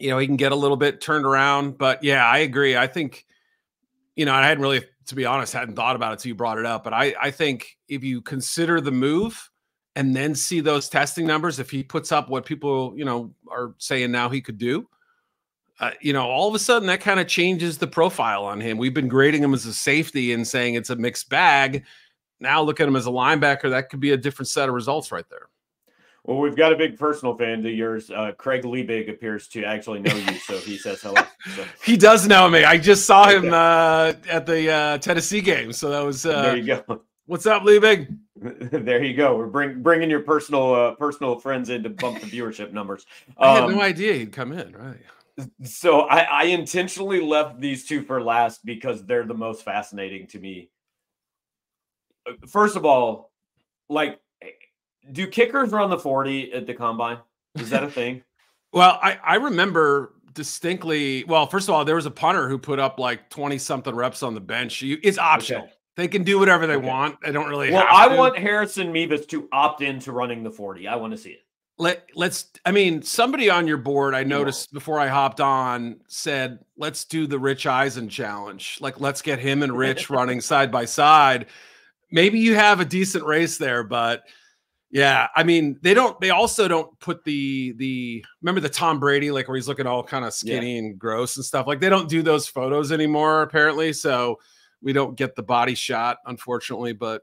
[0.00, 1.78] you know, he can get a little bit turned around.
[1.78, 2.76] But yeah, I agree.
[2.76, 3.26] I think,
[4.16, 6.58] you know, I hadn't really, to be honest, hadn't thought about it until you brought
[6.58, 6.82] it up.
[6.82, 9.50] But I, I think if you consider the move
[9.94, 13.74] and then see those testing numbers, if he puts up what people, you know, are
[13.78, 14.88] saying now he could do,
[15.80, 18.78] uh, you know, all of a sudden that kind of changes the profile on him.
[18.78, 21.84] We've been grading him as a safety and saying it's a mixed bag.
[22.38, 23.70] Now look at him as a linebacker.
[23.70, 25.48] That could be a different set of results right there.
[26.24, 28.10] Well, we've got a big personal fan to yours.
[28.10, 31.22] Uh, Craig Liebig appears to actually know you, so he says hello.
[31.56, 31.64] So.
[31.82, 32.62] he does know me.
[32.62, 36.22] I just saw him uh, at the uh, Tennessee game, so that was.
[36.22, 37.02] there you go.
[37.24, 38.18] What's up, Liebig?
[38.36, 39.36] there you go.
[39.36, 43.06] We're bring, bringing your personal uh, personal friends in to bump the viewership numbers.
[43.28, 44.76] Um, I had no um, idea he'd come in.
[44.76, 44.98] Right.
[45.64, 50.38] So I, I intentionally left these two for last because they're the most fascinating to
[50.38, 50.70] me.
[52.28, 53.32] Uh, first of all,
[53.88, 54.20] like
[55.12, 57.18] do kickers run the 40 at the combine?
[57.56, 58.22] Is that a thing?
[58.72, 61.24] well, I, I remember distinctly.
[61.24, 64.22] Well, first of all, there was a punter who put up like 20 something reps
[64.22, 64.82] on the bench.
[64.82, 65.62] You, it's optional.
[65.62, 65.72] Okay.
[65.96, 66.86] They can do whatever they okay.
[66.86, 67.18] want.
[67.24, 67.70] I don't really.
[67.70, 70.86] Well, I want Harrison Mevis to opt into running the 40.
[70.86, 71.42] I want to see it.
[71.80, 72.50] Let let's.
[72.66, 77.26] I mean, somebody on your board I noticed before I hopped on said, "Let's do
[77.26, 78.76] the Rich Eisen challenge.
[78.82, 81.46] Like, let's get him and Rich running side by side.
[82.10, 84.24] Maybe you have a decent race there, but."
[84.92, 86.20] Yeah, I mean, they don't.
[86.20, 88.24] They also don't put the the.
[88.42, 90.78] Remember the Tom Brady, like where he's looking all kind of skinny yeah.
[90.80, 91.68] and gross and stuff.
[91.68, 93.92] Like they don't do those photos anymore, apparently.
[93.92, 94.40] So
[94.82, 96.92] we don't get the body shot, unfortunately.
[96.92, 97.22] But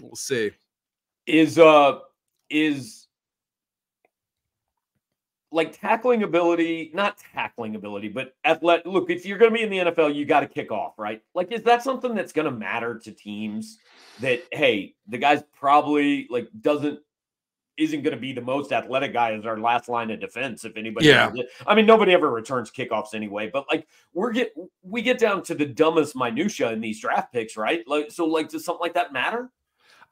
[0.00, 0.52] we'll see.
[1.26, 1.98] Is uh
[2.48, 3.05] is
[5.56, 8.84] like tackling ability, not tackling ability, but athletic.
[8.84, 11.22] Look, if you're going to be in the NFL, you got to kick off, right?
[11.34, 13.78] Like, is that something that's going to matter to teams?
[14.20, 17.00] That hey, the guy's probably like doesn't
[17.78, 20.66] isn't going to be the most athletic guy as our last line of defense.
[20.66, 21.32] If anybody, yeah,
[21.66, 23.50] I mean, nobody ever returns kickoffs anyway.
[23.50, 27.56] But like, we're get we get down to the dumbest minutia in these draft picks,
[27.56, 27.82] right?
[27.86, 29.50] Like, so like, does something like that matter?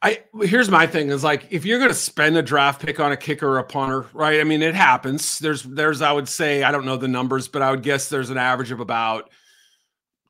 [0.01, 3.11] I here's my thing is like if you're going to spend a draft pick on
[3.11, 4.39] a kicker or a punter, right?
[4.39, 5.39] I mean, it happens.
[5.39, 8.29] There's there's I would say I don't know the numbers, but I would guess there's
[8.29, 9.29] an average of about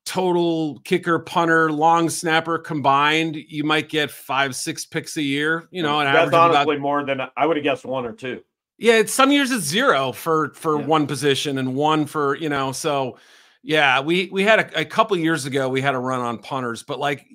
[0.05, 3.35] total kicker, punter, long snapper combined.
[3.35, 5.67] You might get five, six picks a year.
[5.71, 8.41] You know, an that's honestly about, more than I would have guessed one or two.
[8.77, 10.85] Yeah, it's some years it's zero for for yeah.
[10.85, 12.71] one position and one for you know.
[12.71, 13.17] So
[13.63, 16.83] yeah, we we had a, a couple years ago we had a run on punters,
[16.83, 17.25] but like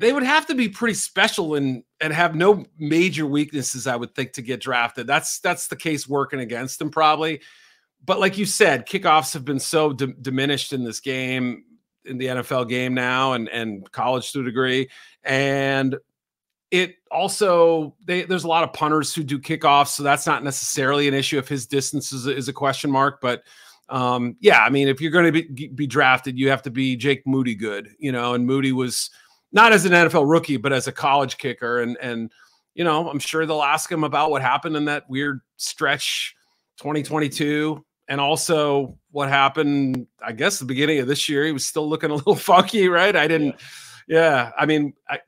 [0.00, 4.14] they would have to be pretty special and and have no major weaknesses, I would
[4.14, 5.06] think, to get drafted.
[5.06, 7.42] That's that's the case working against them probably.
[8.04, 11.64] But like you said, kickoffs have been so diminished in this game,
[12.06, 14.88] in the NFL game now, and and college to a degree,
[15.22, 15.96] and
[16.70, 21.08] it also they, there's a lot of punters who do kickoffs, so that's not necessarily
[21.08, 23.20] an issue if his distance is, is a question mark.
[23.20, 23.42] But
[23.90, 26.96] um, yeah, I mean, if you're going to be, be drafted, you have to be
[26.96, 28.32] Jake Moody good, you know.
[28.32, 29.10] And Moody was
[29.52, 31.80] not as an NFL rookie, but as a college kicker.
[31.80, 32.30] And and
[32.74, 36.34] you know, I'm sure they'll ask him about what happened in that weird stretch
[36.78, 41.44] 2022 and also what happened, I guess the beginning of this year.
[41.44, 43.14] He was still looking a little funky, right?
[43.14, 43.56] I didn't
[44.08, 45.18] yeah, yeah I mean, I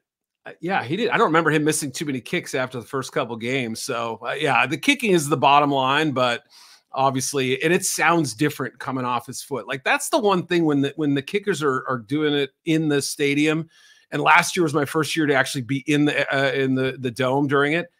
[0.60, 1.10] yeah, he did.
[1.10, 3.80] I don't remember him missing too many kicks after the first couple games.
[3.80, 6.42] So, uh, yeah, the kicking is the bottom line, but
[6.90, 9.68] obviously, and it sounds different coming off his foot.
[9.68, 12.88] Like that's the one thing when the when the kickers are are doing it in
[12.88, 13.68] the stadium
[14.12, 16.96] and last year was my first year to actually be in the uh, in the
[16.98, 17.90] the dome during it.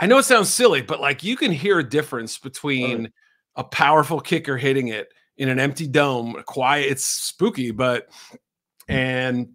[0.00, 3.10] I know it sounds silly, but like you can hear a difference between
[3.56, 6.90] a powerful kicker hitting it in an empty dome, quiet.
[6.90, 8.08] It's spooky, but
[8.88, 9.48] and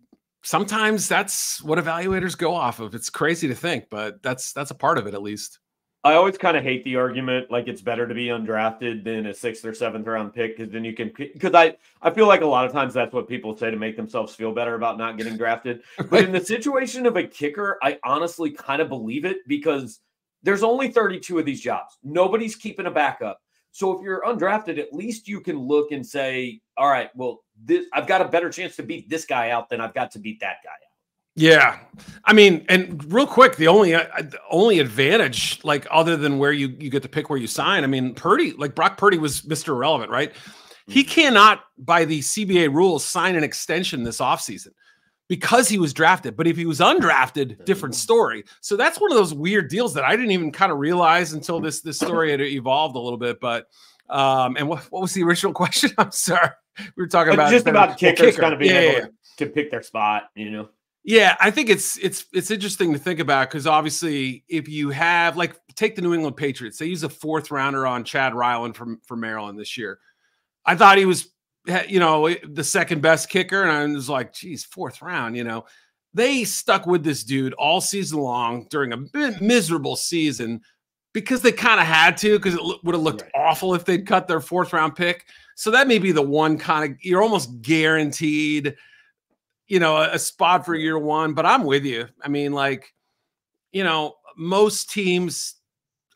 [0.43, 2.95] sometimes that's what evaluators go off of.
[2.95, 5.60] It's crazy to think, but that's that's a part of it at least.
[6.06, 9.34] I always kind of hate the argument like it's better to be undrafted than a
[9.34, 12.46] sixth or seventh round pick because then you can because I I feel like a
[12.46, 15.38] lot of times that's what people say to make themselves feel better about not getting
[15.38, 15.82] drafted.
[16.10, 20.02] But in the situation of a kicker, I honestly kind of believe it because
[20.44, 21.98] there's only 32 of these jobs.
[22.04, 23.39] Nobody's keeping a backup.
[23.72, 27.86] So if you're undrafted, at least you can look and say, all right, well, this
[27.94, 30.42] I've got a better chance to beat this guy out than I've got to beat
[30.42, 30.92] that guy out.
[31.36, 31.80] Yeah,
[32.26, 36.52] I mean, and real quick, the only uh, the only advantage, like other than where
[36.52, 37.84] you you get to pick where you sign.
[37.84, 40.32] I mean, Purdy, like Brock Purdy was Mister Irrelevant, right?
[40.88, 41.10] He mm-hmm.
[41.10, 44.69] cannot, by the CBA rules, sign an extension this offseason
[45.30, 46.36] because he was drafted.
[46.36, 48.43] But if he was undrafted, different story.
[48.62, 51.60] So that's one of those weird deals that I didn't even kind of realize until
[51.60, 53.39] this this story had evolved a little bit.
[53.39, 53.67] But
[54.10, 55.91] um, and what, what was the original question?
[55.98, 56.50] I'm sorry,
[56.96, 58.41] we were talking about just about kickers kicker.
[58.41, 59.08] kind of being yeah, able yeah.
[59.38, 60.69] to pick their spot, you know.
[61.04, 65.36] Yeah, I think it's it's it's interesting to think about because obviously, if you have
[65.36, 69.02] like take the New England Patriots, they use a fourth rounder on Chad Ryland from
[69.06, 70.00] from Maryland this year.
[70.66, 71.28] I thought he was,
[71.68, 75.36] eh, you know, eh, the second best kicker, and I was like, geez, fourth round,
[75.36, 75.66] you know.
[76.13, 80.62] They stuck with this dude all season long during a miserable season
[81.12, 83.32] because they kind of had to because it would have looked right.
[83.36, 85.26] awful if they'd cut their fourth round pick.
[85.56, 88.76] So that may be the one kind of you're almost guaranteed
[89.74, 91.34] you know, a, a spot for year one.
[91.34, 92.08] But I'm with you.
[92.22, 92.94] I mean, like,
[93.72, 95.56] you know, most teams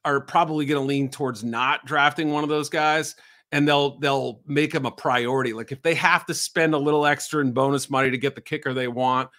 [0.06, 3.16] are probably going to lean towards not drafting one of those guys
[3.52, 7.06] and they'll they'll make them a priority like if they have to spend a little
[7.06, 9.30] extra in bonus money to get the kicker they want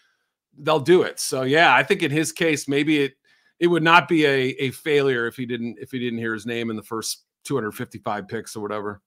[0.60, 3.12] they'll do it so yeah i think in his case maybe it
[3.60, 6.46] it would not be a, a failure if he didn't if he didn't hear his
[6.46, 9.00] name in the first 255 picks or whatever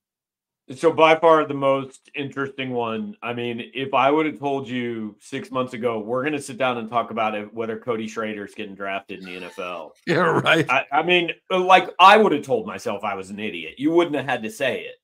[0.78, 3.16] so by far the most interesting one.
[3.22, 6.58] I mean, if I would have told you six months ago, we're going to sit
[6.58, 9.92] down and talk about it, whether Cody Schrader's getting drafted in the NFL.
[10.08, 10.70] Yeah, right.
[10.70, 13.76] I, I mean, like I would have told myself I was an idiot.
[13.78, 14.96] You wouldn't have had to say it.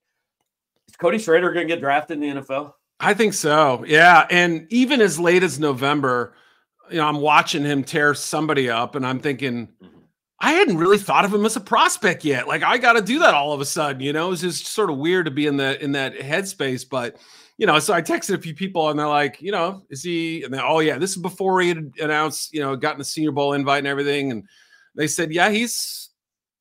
[0.89, 2.73] Is Cody Schrader going to get drafted in the NFL?
[2.99, 3.85] I think so.
[3.87, 6.33] Yeah, and even as late as November,
[6.89, 9.67] you know, I'm watching him tear somebody up, and I'm thinking.
[9.67, 9.96] Mm-hmm
[10.39, 12.47] I hadn't really thought of him as a prospect yet.
[12.47, 14.31] Like I got to do that all of a sudden, you know.
[14.31, 17.17] It's just sort of weird to be in the in that headspace, but
[17.57, 17.79] you know.
[17.79, 20.43] So I texted a few people, and they're like, you know, is he?
[20.43, 23.31] And they, oh yeah, this is before he had announced, you know, gotten the Senior
[23.31, 24.47] Bowl invite and everything, and
[24.95, 26.09] they said, yeah, he's,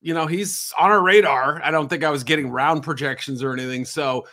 [0.01, 1.61] you know, he's on our radar.
[1.63, 3.85] I don't think I was getting round projections or anything.
[3.85, 4.25] So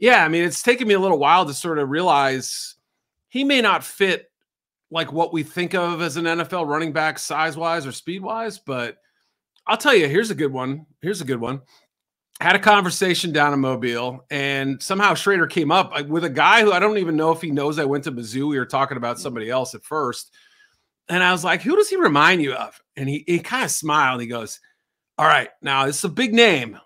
[0.00, 2.74] yeah, I mean, it's taken me a little while to sort of realize
[3.28, 4.29] he may not fit
[4.90, 8.58] like what we think of as an NFL running back size wise or speed wise,
[8.58, 8.96] but
[9.66, 10.86] I'll tell you, here's a good one.
[11.00, 11.60] Here's a good one.
[12.40, 16.72] Had a conversation down in Mobile, and somehow Schrader came up with a guy who
[16.72, 18.48] I don't even know if he knows I went to Mizzou.
[18.48, 19.20] We were talking about mm.
[19.20, 20.32] somebody else at first.
[21.08, 22.80] And I was like, who does he remind you of?
[22.96, 24.20] And he, he kind of smiled.
[24.20, 24.60] He goes,
[25.18, 26.78] All right, now it's a big name.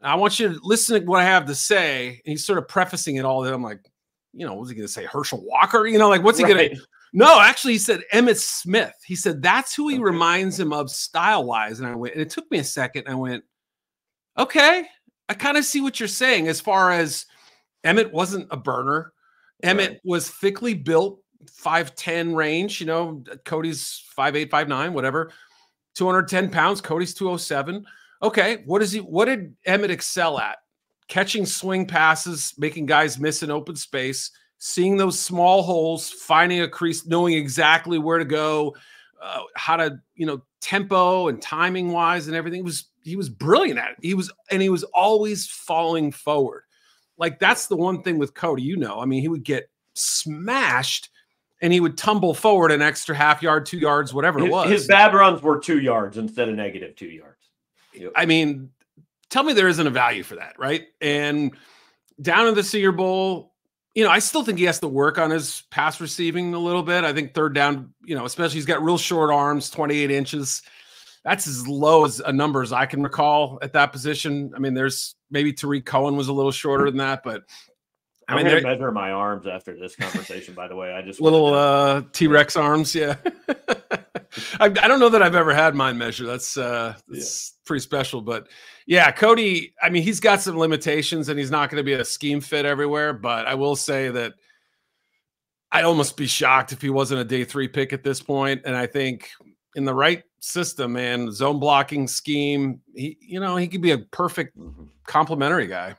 [0.00, 2.08] I want you to listen to what I have to say.
[2.08, 3.42] And he's sort of prefacing it all.
[3.42, 3.80] That I'm like,
[4.32, 5.06] you know, what's he going to say?
[5.06, 5.86] Herschel Walker?
[5.86, 6.54] You know, like, what's he right.
[6.54, 8.92] going to no, actually, he said Emmitt Smith.
[9.06, 10.02] He said that's who he okay.
[10.02, 11.78] reminds him of style wise.
[11.78, 13.04] And I went, and it took me a second.
[13.06, 13.44] I went,
[14.36, 14.84] okay,
[15.28, 17.26] I kind of see what you're saying as far as
[17.86, 19.12] Emmitt wasn't a burner.
[19.62, 20.00] Emmitt right.
[20.02, 22.80] was thickly built, 5'10 range.
[22.80, 25.30] You know, Cody's 5'8, 5'9, whatever.
[25.94, 26.80] 210 pounds.
[26.80, 27.86] Cody's 207.
[28.24, 28.64] Okay.
[28.66, 28.98] What is he?
[28.98, 30.56] What did Emmitt excel at?
[31.06, 34.32] Catching swing passes, making guys miss in open space
[34.66, 38.74] seeing those small holes, finding a crease, knowing exactly where to go,
[39.22, 42.64] uh, how to, you know, tempo and timing wise and everything.
[42.64, 43.96] was he was brilliant at it.
[44.00, 46.62] He was and he was always falling forward.
[47.18, 49.00] Like that's the one thing with Cody, you know.
[49.00, 51.10] I mean, he would get smashed
[51.60, 54.70] and he would tumble forward an extra half yard, two yards, whatever his, it was.
[54.70, 57.50] His bad runs were two yards instead of negative two yards.
[57.92, 58.12] Yep.
[58.16, 58.70] I mean,
[59.28, 60.86] tell me there isn't a value for that, right?
[61.02, 61.54] And
[62.22, 63.53] down in the Senior Bowl,
[63.94, 66.82] you know, I still think he has to work on his pass receiving a little
[66.82, 67.04] bit.
[67.04, 70.62] I think third down, you know, especially he's got real short arms, 28 inches.
[71.24, 74.52] That's as low as a number as I can recall at that position.
[74.54, 77.44] I mean, there's maybe Tarik Cohen was a little shorter than that, but
[78.28, 80.54] I mean, I'm gonna measure my arms after this conversation.
[80.54, 82.94] by the way, I just little uh, T Rex arms.
[82.94, 83.16] Yeah,
[84.60, 86.26] I, I, don't know that I've ever had mine measured.
[86.26, 87.66] That's uh, that's yeah.
[87.66, 88.20] pretty special.
[88.20, 88.48] But
[88.86, 89.74] yeah, Cody.
[89.82, 92.64] I mean, he's got some limitations, and he's not going to be a scheme fit
[92.64, 93.12] everywhere.
[93.12, 94.34] But I will say that
[95.72, 98.62] I'd almost be shocked if he wasn't a day three pick at this point.
[98.64, 99.30] And I think
[99.74, 103.98] in the right system, man, zone blocking scheme, he you know he could be a
[103.98, 104.84] perfect mm-hmm.
[105.06, 105.94] complementary guy.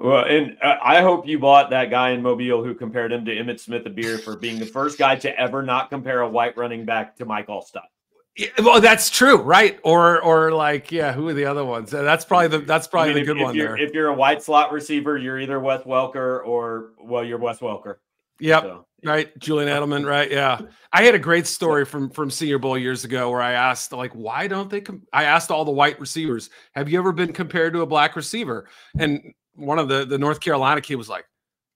[0.00, 3.32] Well, and uh, I hope you bought that guy in Mobile who compared him to
[3.34, 6.56] Emmitt Smith of beer for being the first guy to ever not compare a white
[6.56, 7.88] running back to Mike Alstott.
[8.36, 9.80] Yeah, well, that's true, right?
[9.82, 11.90] Or, or like, yeah, who are the other ones?
[11.90, 13.76] That's probably the that's probably I mean, the good if, one if there.
[13.76, 17.96] If you're a white slot receiver, you're either Wes Welker or well, you're Wes Welker.
[18.38, 18.62] Yep.
[18.62, 19.36] So, right.
[19.40, 20.06] Julian Edelman.
[20.06, 20.30] Right.
[20.30, 20.60] Yeah.
[20.92, 24.12] I had a great story from from Senior Bowl years ago where I asked like,
[24.12, 24.82] why don't they?
[24.82, 25.02] Com-?
[25.12, 28.68] I asked all the white receivers, have you ever been compared to a black receiver?
[28.96, 31.24] And one of the the North Carolina kid was like,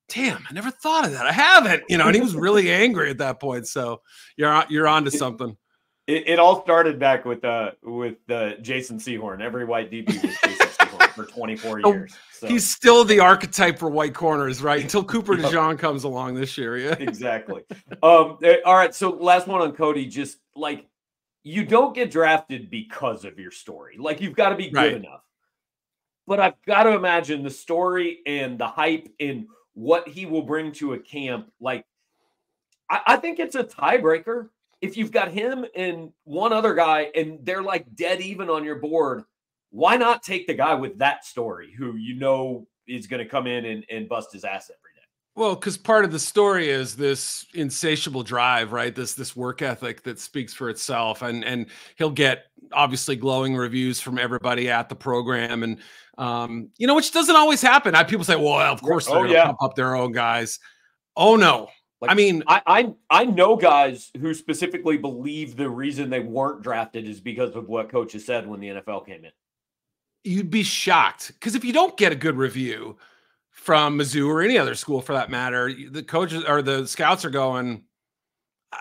[0.09, 1.25] "Damn, I never thought of that.
[1.25, 3.67] I haven't." You know, and he was really angry at that point.
[3.67, 4.01] So
[4.37, 5.55] you're on, you're on to something.
[6.05, 9.41] It, it, all started back with uh with uh, Jason Sehorn.
[9.41, 12.15] Every white DB was Jason Sehorn for 24 years.
[12.33, 12.47] So.
[12.47, 14.81] He's still the archetype for white corners, right?
[14.81, 16.77] Until Cooper DeJean comes along this year.
[16.77, 17.61] Yeah, exactly.
[18.01, 18.93] Um, eh, all right.
[18.93, 20.05] So last one on Cody.
[20.05, 20.85] Just like
[21.43, 23.95] you don't get drafted because of your story.
[23.97, 24.93] Like you've got to be good right.
[24.93, 25.21] enough
[26.27, 30.71] but I've got to imagine the story and the hype and what he will bring
[30.73, 31.51] to a camp.
[31.59, 31.85] Like,
[32.89, 34.49] I, I think it's a tiebreaker.
[34.81, 38.75] If you've got him and one other guy and they're like dead even on your
[38.75, 39.23] board,
[39.69, 43.47] why not take the guy with that story who you know is going to come
[43.47, 45.03] in and, and bust his ass every day?
[45.35, 48.93] Well, because part of the story is this insatiable drive, right?
[48.93, 53.99] This this work ethic that speaks for itself, and and he'll get obviously glowing reviews
[53.99, 55.79] from everybody at the program, and
[56.17, 57.95] um, you know, which doesn't always happen.
[57.95, 59.45] I, people say, well, of course they're oh, going to yeah.
[59.45, 60.59] pump up their own guys.
[61.15, 61.69] Oh no.
[62.01, 66.61] Like, I mean, I, I I know guys who specifically believe the reason they weren't
[66.61, 69.31] drafted is because of what coaches said when the NFL came in.
[70.25, 72.97] You'd be shocked because if you don't get a good review
[73.51, 77.29] from Mizzou or any other school for that matter, the coaches or the scouts are
[77.29, 77.83] going.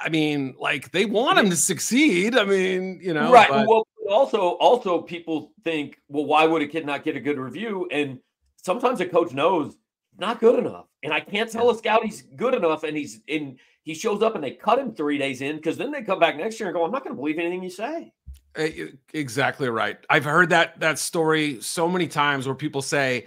[0.02, 2.36] I mean, like they want him to succeed.
[2.36, 3.48] I mean, you know, right?
[3.48, 7.38] But, well, also, also people think, well, why would a kid not get a good
[7.38, 7.88] review?
[7.90, 8.20] And
[8.56, 9.76] sometimes a coach knows
[10.18, 13.58] not good enough, and I can't tell a scout he's good enough, and he's in.
[13.84, 16.36] He shows up and they cut him three days in because then they come back
[16.36, 18.12] next year and go, I'm not going to believe anything you say.
[18.54, 19.98] Eh, exactly right.
[20.08, 23.26] I've heard that that story so many times where people say,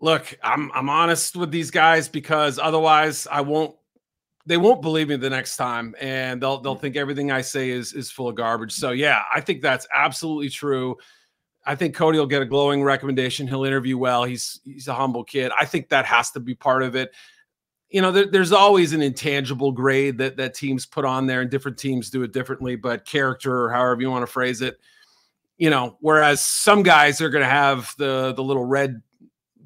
[0.00, 3.76] "Look, I'm I'm honest with these guys because otherwise I won't
[4.46, 7.92] they won't believe me the next time and they'll they'll think everything I say is
[7.92, 8.72] is full of garbage.
[8.72, 10.96] So yeah, I think that's absolutely true.
[11.64, 13.46] I think Cody will get a glowing recommendation.
[13.46, 14.24] He'll interview well.
[14.24, 15.52] He's he's a humble kid.
[15.58, 17.12] I think that has to be part of it.
[17.88, 21.50] You know, there, there's always an intangible grade that that teams put on there, and
[21.50, 22.74] different teams do it differently.
[22.74, 24.78] But character, or however you want to phrase it,
[25.56, 29.00] you know, whereas some guys are going to have the the little red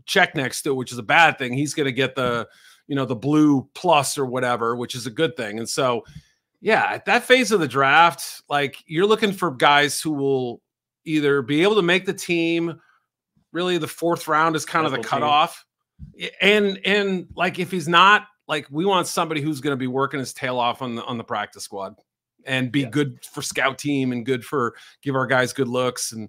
[0.04, 1.54] check next to it, which is a bad thing.
[1.54, 2.46] He's going to get the
[2.86, 5.58] you know, the blue plus or whatever, which is a good thing.
[5.58, 6.04] And so,
[6.60, 10.60] yeah, at that phase of the draft, like you're looking for guys who will
[11.04, 12.80] either be able to make the team.
[13.52, 15.64] Really, the fourth round is kind of the cutoff.
[16.40, 20.20] And and like if he's not, like we want somebody who's going to be working
[20.20, 21.94] his tail off on the on the practice squad
[22.44, 22.90] and be yeah.
[22.90, 26.28] good for scout team and good for give our guys good looks and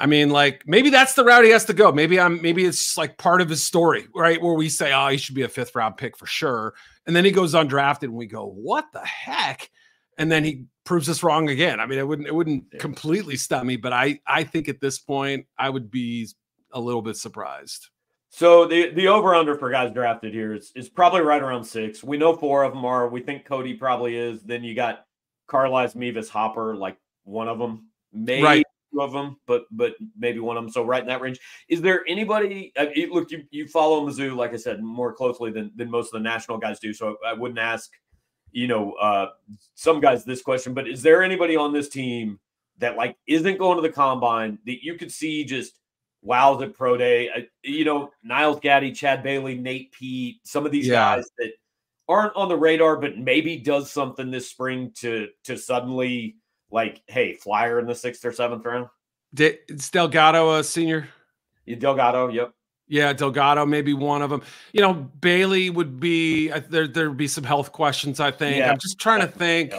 [0.00, 1.92] I mean, like maybe that's the route he has to go.
[1.92, 4.40] Maybe I'm maybe it's like part of his story, right?
[4.40, 6.72] Where we say, oh, he should be a fifth round pick for sure.
[7.06, 9.70] And then he goes undrafted and we go, what the heck?
[10.16, 11.80] And then he proves us wrong again.
[11.80, 12.78] I mean, it wouldn't it wouldn't yeah.
[12.80, 16.28] completely stop me, but I I think at this point I would be
[16.72, 17.88] a little bit surprised.
[18.30, 22.02] So the the over under for guys drafted here is is probably right around six.
[22.02, 23.06] We know four of them are.
[23.06, 24.40] We think Cody probably is.
[24.42, 25.04] Then you got
[25.46, 27.88] Carlies, Mevis, Hopper, like one of them.
[28.12, 30.72] Maybe right two of them, but but maybe one of them.
[30.72, 31.38] So right in that range.
[31.68, 32.72] Is there anybody?
[32.76, 36.12] Uh, look, you you follow Mizzou, like I said, more closely than than most of
[36.12, 36.92] the national guys do.
[36.92, 37.90] So I wouldn't ask,
[38.52, 39.28] you know, uh,
[39.74, 42.38] some guys this question, but is there anybody on this team
[42.78, 45.74] that like isn't going to the combine that you could see just
[46.22, 47.28] wows at pro day?
[47.28, 51.16] Uh, you know, Nyles Gaddy, Chad Bailey, Nate Peat, some of these yeah.
[51.16, 51.52] guys that
[52.08, 56.36] aren't on the radar, but maybe does something this spring to to suddenly
[56.70, 58.88] like, hey, flyer in the sixth or seventh round?
[59.36, 61.08] it's Delgado a senior?
[61.66, 62.52] Yeah, Delgado, yep.
[62.88, 64.42] Yeah, Delgado, maybe one of them.
[64.72, 66.88] You know, Bailey would be there.
[66.88, 68.18] There'd be some health questions.
[68.18, 68.56] I think.
[68.56, 68.72] Yeah.
[68.72, 69.72] I'm just trying to think.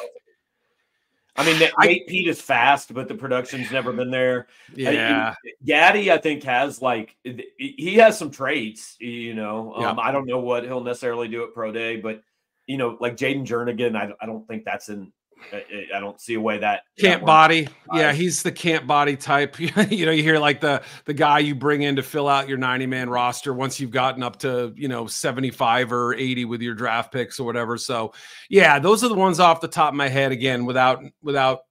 [1.35, 4.47] I mean, Nate I, Peat is fast, but the production's never been there.
[4.75, 8.95] Yeah, I, Gaddy, I think has like he has some traits.
[9.01, 10.03] You know, um, yeah.
[10.03, 12.21] I don't know what he'll necessarily do at pro day, but
[12.65, 15.11] you know, like Jayden Jernigan, I, I don't think that's in
[15.53, 17.67] I don't see a way that can't body.
[17.93, 19.59] Yeah, he's the can't body type.
[19.59, 22.57] you know, you hear like the the guy you bring in to fill out your
[22.57, 26.73] 90 man roster once you've gotten up to, you know, 75 or 80 with your
[26.73, 27.77] draft picks or whatever.
[27.77, 28.13] So,
[28.49, 31.61] yeah, those are the ones off the top of my head again without without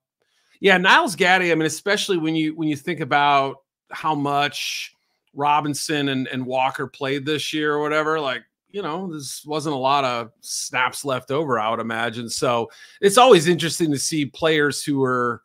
[0.60, 3.56] Yeah, Nyles Gaddy, I mean, especially when you when you think about
[3.90, 4.94] how much
[5.34, 8.42] Robinson and, and Walker played this year or whatever, like
[8.72, 12.28] you know, this wasn't a lot of snaps left over, I would imagine.
[12.28, 15.42] So it's always interesting to see players who are.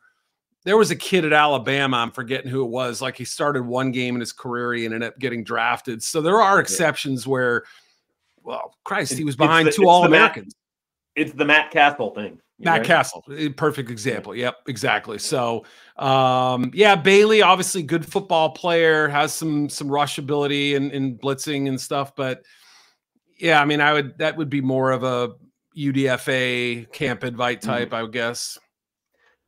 [0.64, 3.00] There was a kid at Alabama, I'm forgetting who it was.
[3.00, 6.02] Like he started one game in his career and ended up getting drafted.
[6.02, 7.62] So there are exceptions where,
[8.42, 10.56] well, Christ, he was behind the, two All Americans.
[11.14, 12.40] It's the Matt Cassel thing.
[12.58, 12.86] Matt right?
[12.86, 13.22] Cassel,
[13.56, 14.34] perfect example.
[14.34, 15.18] Yep, exactly.
[15.18, 15.64] So,
[15.98, 21.68] um, yeah, Bailey, obviously good football player, has some some rush ability and, and blitzing
[21.68, 22.42] and stuff, but
[23.38, 25.34] yeah, I mean, I would that would be more of a
[25.76, 27.70] UDFA camp invite mm-hmm.
[27.70, 27.94] type, mm-hmm.
[27.96, 28.58] I would guess.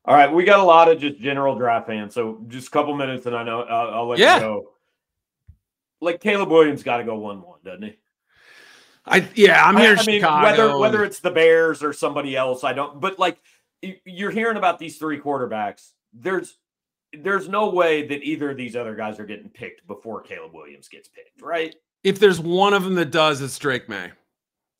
[0.04, 2.96] All right, we got a lot of just general draft fans, so just a couple
[2.96, 4.36] minutes, and I know I'll, I'll let yeah.
[4.36, 4.70] you go.
[6.00, 7.98] Like Caleb Williams got to go one one, doesn't he?
[9.04, 9.96] I yeah, I'm here.
[9.98, 13.00] I, I mean, whether whether it's the Bears or somebody else, I don't.
[13.00, 13.38] But like,
[14.04, 15.92] you're hearing about these three quarterbacks.
[16.12, 16.58] There's
[17.12, 20.88] there's no way that either of these other guys are getting picked before Caleb Williams
[20.88, 21.74] gets picked, right?
[22.08, 24.12] If there's one of them that does, it's Drake Maye.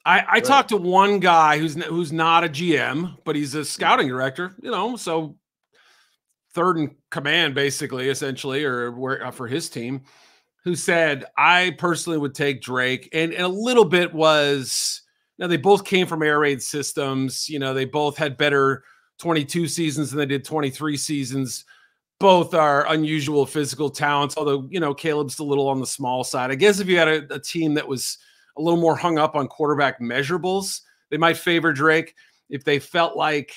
[0.07, 0.45] I, I right.
[0.45, 4.55] talked to one guy who's who's not a GM, but he's a scouting director.
[4.63, 5.37] You know, so
[6.55, 10.05] third in command, basically, essentially, or where uh, for his team,
[10.65, 15.03] who said I personally would take Drake, and, and a little bit was
[15.39, 17.47] now they both came from air raid systems.
[17.47, 18.85] You know, they both had better
[19.19, 21.67] 22 seasons than they did 23 seasons
[22.21, 26.51] both are unusual physical talents, although, you know, Caleb's a little on the small side.
[26.51, 28.19] I guess if you had a, a team that was
[28.57, 32.15] a little more hung up on quarterback measurables, they might favor Drake.
[32.51, 33.55] If they felt like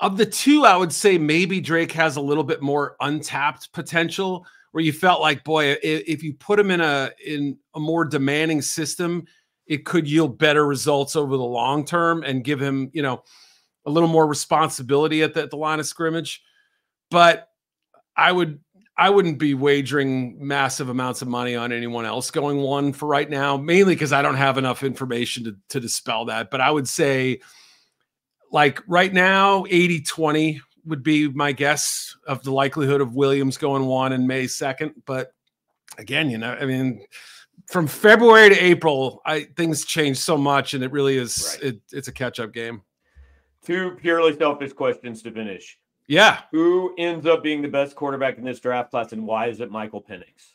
[0.00, 4.44] of the two, I would say maybe Drake has a little bit more untapped potential
[4.72, 8.04] where you felt like, boy, if, if you put him in a in a more
[8.04, 9.24] demanding system,
[9.66, 13.22] it could yield better results over the long term and give him, you know,
[13.86, 16.42] a little more responsibility at the, at the line of scrimmage.
[17.10, 17.48] But
[18.16, 18.60] I would
[18.96, 23.28] I wouldn't be wagering massive amounts of money on anyone else going one for right
[23.28, 26.50] now, mainly because I don't have enough information to, to dispel that.
[26.50, 27.40] But I would say,
[28.50, 33.86] like right now, 80 20 would be my guess of the likelihood of Williams going
[33.86, 34.92] one in May second.
[35.06, 35.32] But
[35.96, 37.06] again, you know, I mean,
[37.66, 41.72] from February to April, I things change so much, and it really is right.
[41.72, 42.82] it, it's a catch up game.
[43.64, 45.78] Two purely selfish questions to finish.
[46.08, 46.40] Yeah.
[46.50, 49.70] Who ends up being the best quarterback in this draft class, and why is it
[49.70, 50.54] Michael Penix?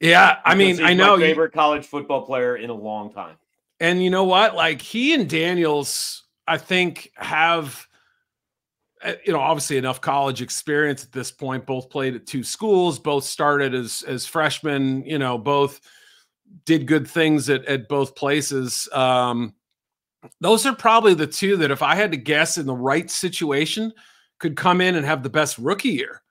[0.00, 3.36] Yeah, I mean, I know favorite you, college football player in a long time.
[3.80, 4.54] And you know what?
[4.54, 7.86] Like he and Daniels, I think have
[9.02, 11.66] eh, you know obviously enough college experience at this point.
[11.66, 15.04] Both played at two schools, both started as as freshmen.
[15.04, 15.80] You know, both
[16.64, 18.88] did good things at at both places.
[18.92, 19.54] Um,
[20.40, 23.92] those are probably the two that if I had to guess in the right situation
[24.40, 26.22] could come in and have the best rookie year.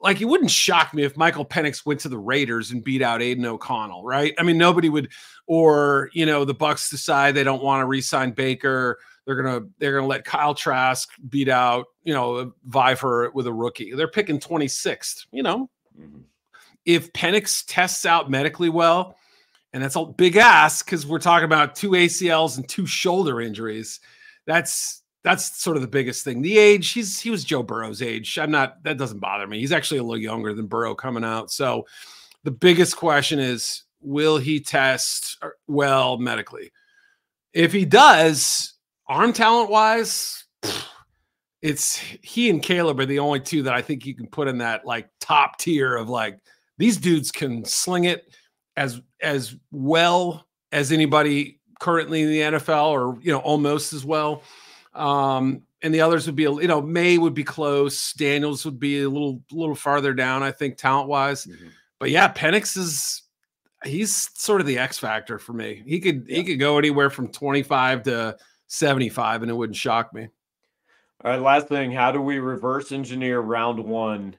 [0.00, 3.22] Like it wouldn't shock me if Michael Penix went to the Raiders and beat out
[3.22, 4.34] Aidan O'Connell, right?
[4.38, 5.10] I mean, nobody would,
[5.46, 8.98] or you know, the Bucs decide they don't want to re-sign Baker.
[9.24, 13.52] They're gonna they're gonna let Kyle Trask beat out, you know, vie for with a
[13.52, 13.94] rookie.
[13.94, 15.68] They're picking 26th, you know.
[15.98, 16.20] Mm-hmm.
[16.84, 19.16] If Penix tests out medically well,
[19.72, 24.00] and that's a big ask because we're talking about two ACLs and two shoulder injuries.
[24.46, 26.40] That's that's sort of the biggest thing.
[26.40, 28.38] The age, he's he was Joe Burrow's age.
[28.38, 29.58] I'm not that doesn't bother me.
[29.58, 31.50] He's actually a little younger than Burrow coming out.
[31.50, 31.84] So
[32.44, 36.70] the biggest question is will he test uh, well medically?
[37.52, 38.74] If he does,
[39.08, 40.44] arm talent wise,
[41.60, 44.58] it's he and Caleb are the only two that I think you can put in
[44.58, 46.38] that like top tier of like
[46.78, 48.32] these dudes can sling it
[48.76, 54.44] as as well as anybody currently in the NFL or you know almost as well.
[54.96, 59.02] Um, and the others would be you know Maye would be close, Daniels would be
[59.02, 61.46] a little little farther down, I think talent wise.
[61.46, 61.68] Mm-hmm.
[61.98, 63.22] But yeah, Penix is
[63.84, 65.82] he's sort of the X factor for me.
[65.86, 66.38] He could yeah.
[66.38, 68.36] he could go anywhere from 25 to
[68.68, 70.28] 75 and it wouldn't shock me.
[71.24, 74.36] All right, last thing, how do we reverse engineer round 1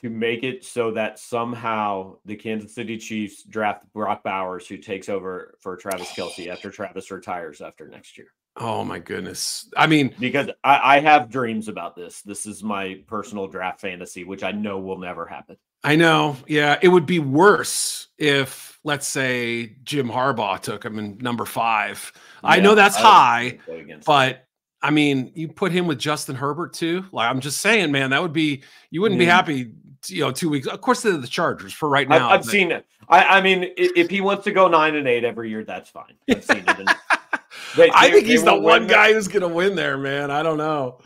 [0.00, 5.08] to make it so that somehow the Kansas City Chiefs draft Brock Bowers who takes
[5.08, 8.28] over for Travis Kelce after Travis retires after next year?
[8.56, 9.68] Oh my goodness.
[9.76, 12.22] I mean, because I, I, have dreams about this.
[12.22, 15.56] This is my personal draft fantasy, which I know will never happen.
[15.82, 16.36] I know.
[16.46, 16.78] Yeah.
[16.80, 22.12] It would be worse if, let's say, Jim Harbaugh took him in number five.
[22.14, 23.58] Yeah, I know that's I high,
[24.06, 24.46] but
[24.80, 27.06] I mean, you put him with Justin Herbert too.
[27.10, 29.32] Like, I'm just saying, man, that would be, you wouldn't be mm-hmm.
[29.32, 29.72] happy,
[30.06, 30.68] you know, two weeks.
[30.68, 32.28] Of course, they're the Chargers for right now.
[32.28, 32.86] I've, I've seen it.
[33.08, 36.14] I, I mean, if he wants to go nine and eight every year, that's fine.
[36.30, 36.88] I've seen it.
[37.76, 40.30] They, I think he's the one guy who's going to win there, man.
[40.30, 41.00] I don't know.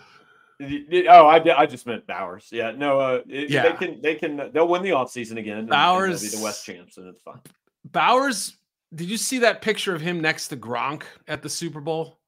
[0.61, 2.49] Oh, I, I just meant Bowers.
[2.51, 3.63] Yeah, no, uh, yeah.
[3.63, 5.67] they can they can they'll win the offseason again.
[5.67, 7.41] Bowers and be the West champs, and it's fine.
[7.85, 8.57] Bowers,
[8.93, 12.19] did you see that picture of him next to Gronk at the Super Bowl?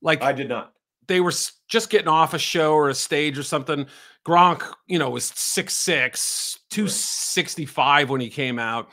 [0.00, 0.72] Like I did not.
[1.06, 1.32] They were
[1.68, 3.86] just getting off a show or a stage or something.
[4.26, 8.08] Gronk, you know, was 6'6, 265 right.
[8.08, 8.88] when he came out.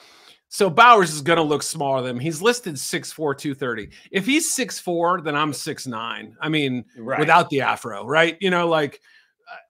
[0.54, 2.20] So Bowers is going to look smaller than him.
[2.20, 3.90] He's listed 6'4, 230.
[4.12, 6.34] If he's 6'4, then I'm 6'9.
[6.40, 7.20] I mean, right.
[7.20, 8.38] without the afro, right?
[8.40, 9.02] You know, like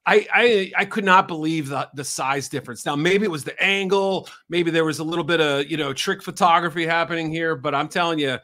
[0.06, 2.86] I I I could not believe the, the size difference.
[2.86, 5.94] Now, maybe it was the angle, maybe there was a little bit of, you know,
[5.94, 8.38] trick photography happening here, but I'm telling you,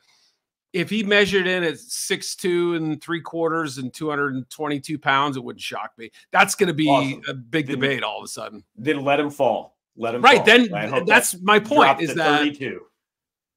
[0.72, 5.62] if he measured in at six two and three quarters and 222 pounds, it wouldn't
[5.62, 6.10] shock me.
[6.32, 7.22] That's going to be awesome.
[7.28, 8.64] a big then, debate all of a sudden.
[8.78, 9.76] Then let him fall.
[10.00, 10.38] Let him right.
[10.38, 10.46] Fall.
[10.46, 12.02] Then that's that my point.
[12.02, 12.82] Is that 32.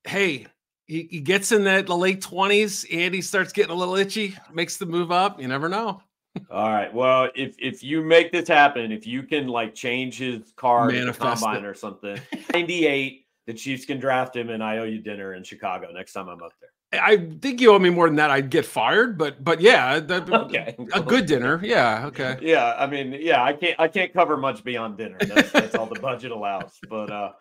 [0.05, 0.47] Hey,
[0.87, 4.37] he, he gets in the, the late twenties and he starts getting a little itchy,
[4.53, 5.41] makes the move up.
[5.41, 6.03] You never know.
[6.51, 6.93] All right.
[6.93, 11.59] Well, if if you make this happen, if you can like change his card combine
[11.59, 11.65] it.
[11.65, 12.19] or something,
[12.53, 16.29] 98, the Chiefs can draft him and I owe you dinner in Chicago next time
[16.29, 16.71] I'm up there.
[16.93, 18.31] I think you owe me more than that.
[18.31, 21.61] I'd get fired, but but yeah, that, okay, a good dinner.
[21.65, 22.39] Yeah, okay.
[22.43, 25.17] Yeah, I mean, yeah, I can't I can't cover much beyond dinner.
[25.21, 26.79] That's, that's all the budget allows.
[26.89, 27.33] But uh,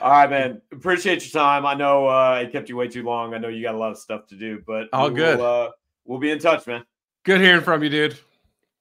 [0.00, 1.64] all right, man, appreciate your time.
[1.64, 3.32] I know uh, it kept you way too long.
[3.32, 5.38] I know you got a lot of stuff to do, but all good.
[5.38, 5.70] Will, uh,
[6.04, 6.84] we'll be in touch, man.
[7.24, 8.18] Good hearing from you, dude.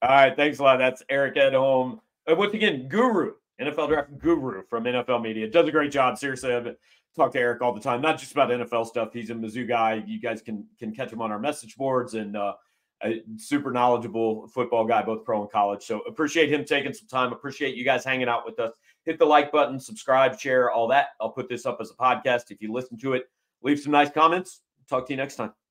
[0.01, 0.77] All right, thanks a lot.
[0.77, 1.99] That's Eric Edholm.
[2.29, 6.17] Uh, once again, Guru, NFL draft guru from NFL Media, does a great job.
[6.17, 6.75] Seriously, I've
[7.15, 9.13] talk to Eric all the time, not just about NFL stuff.
[9.13, 10.03] He's a Mizzou guy.
[10.05, 12.53] You guys can can catch him on our message boards and uh,
[13.03, 15.83] a super knowledgeable football guy, both pro and college.
[15.83, 17.33] So appreciate him taking some time.
[17.33, 18.73] Appreciate you guys hanging out with us.
[19.03, 21.09] Hit the like button, subscribe, share, all that.
[21.21, 22.51] I'll put this up as a podcast.
[22.51, 23.29] If you listen to it,
[23.61, 24.61] leave some nice comments.
[24.89, 25.64] Talk to you next time.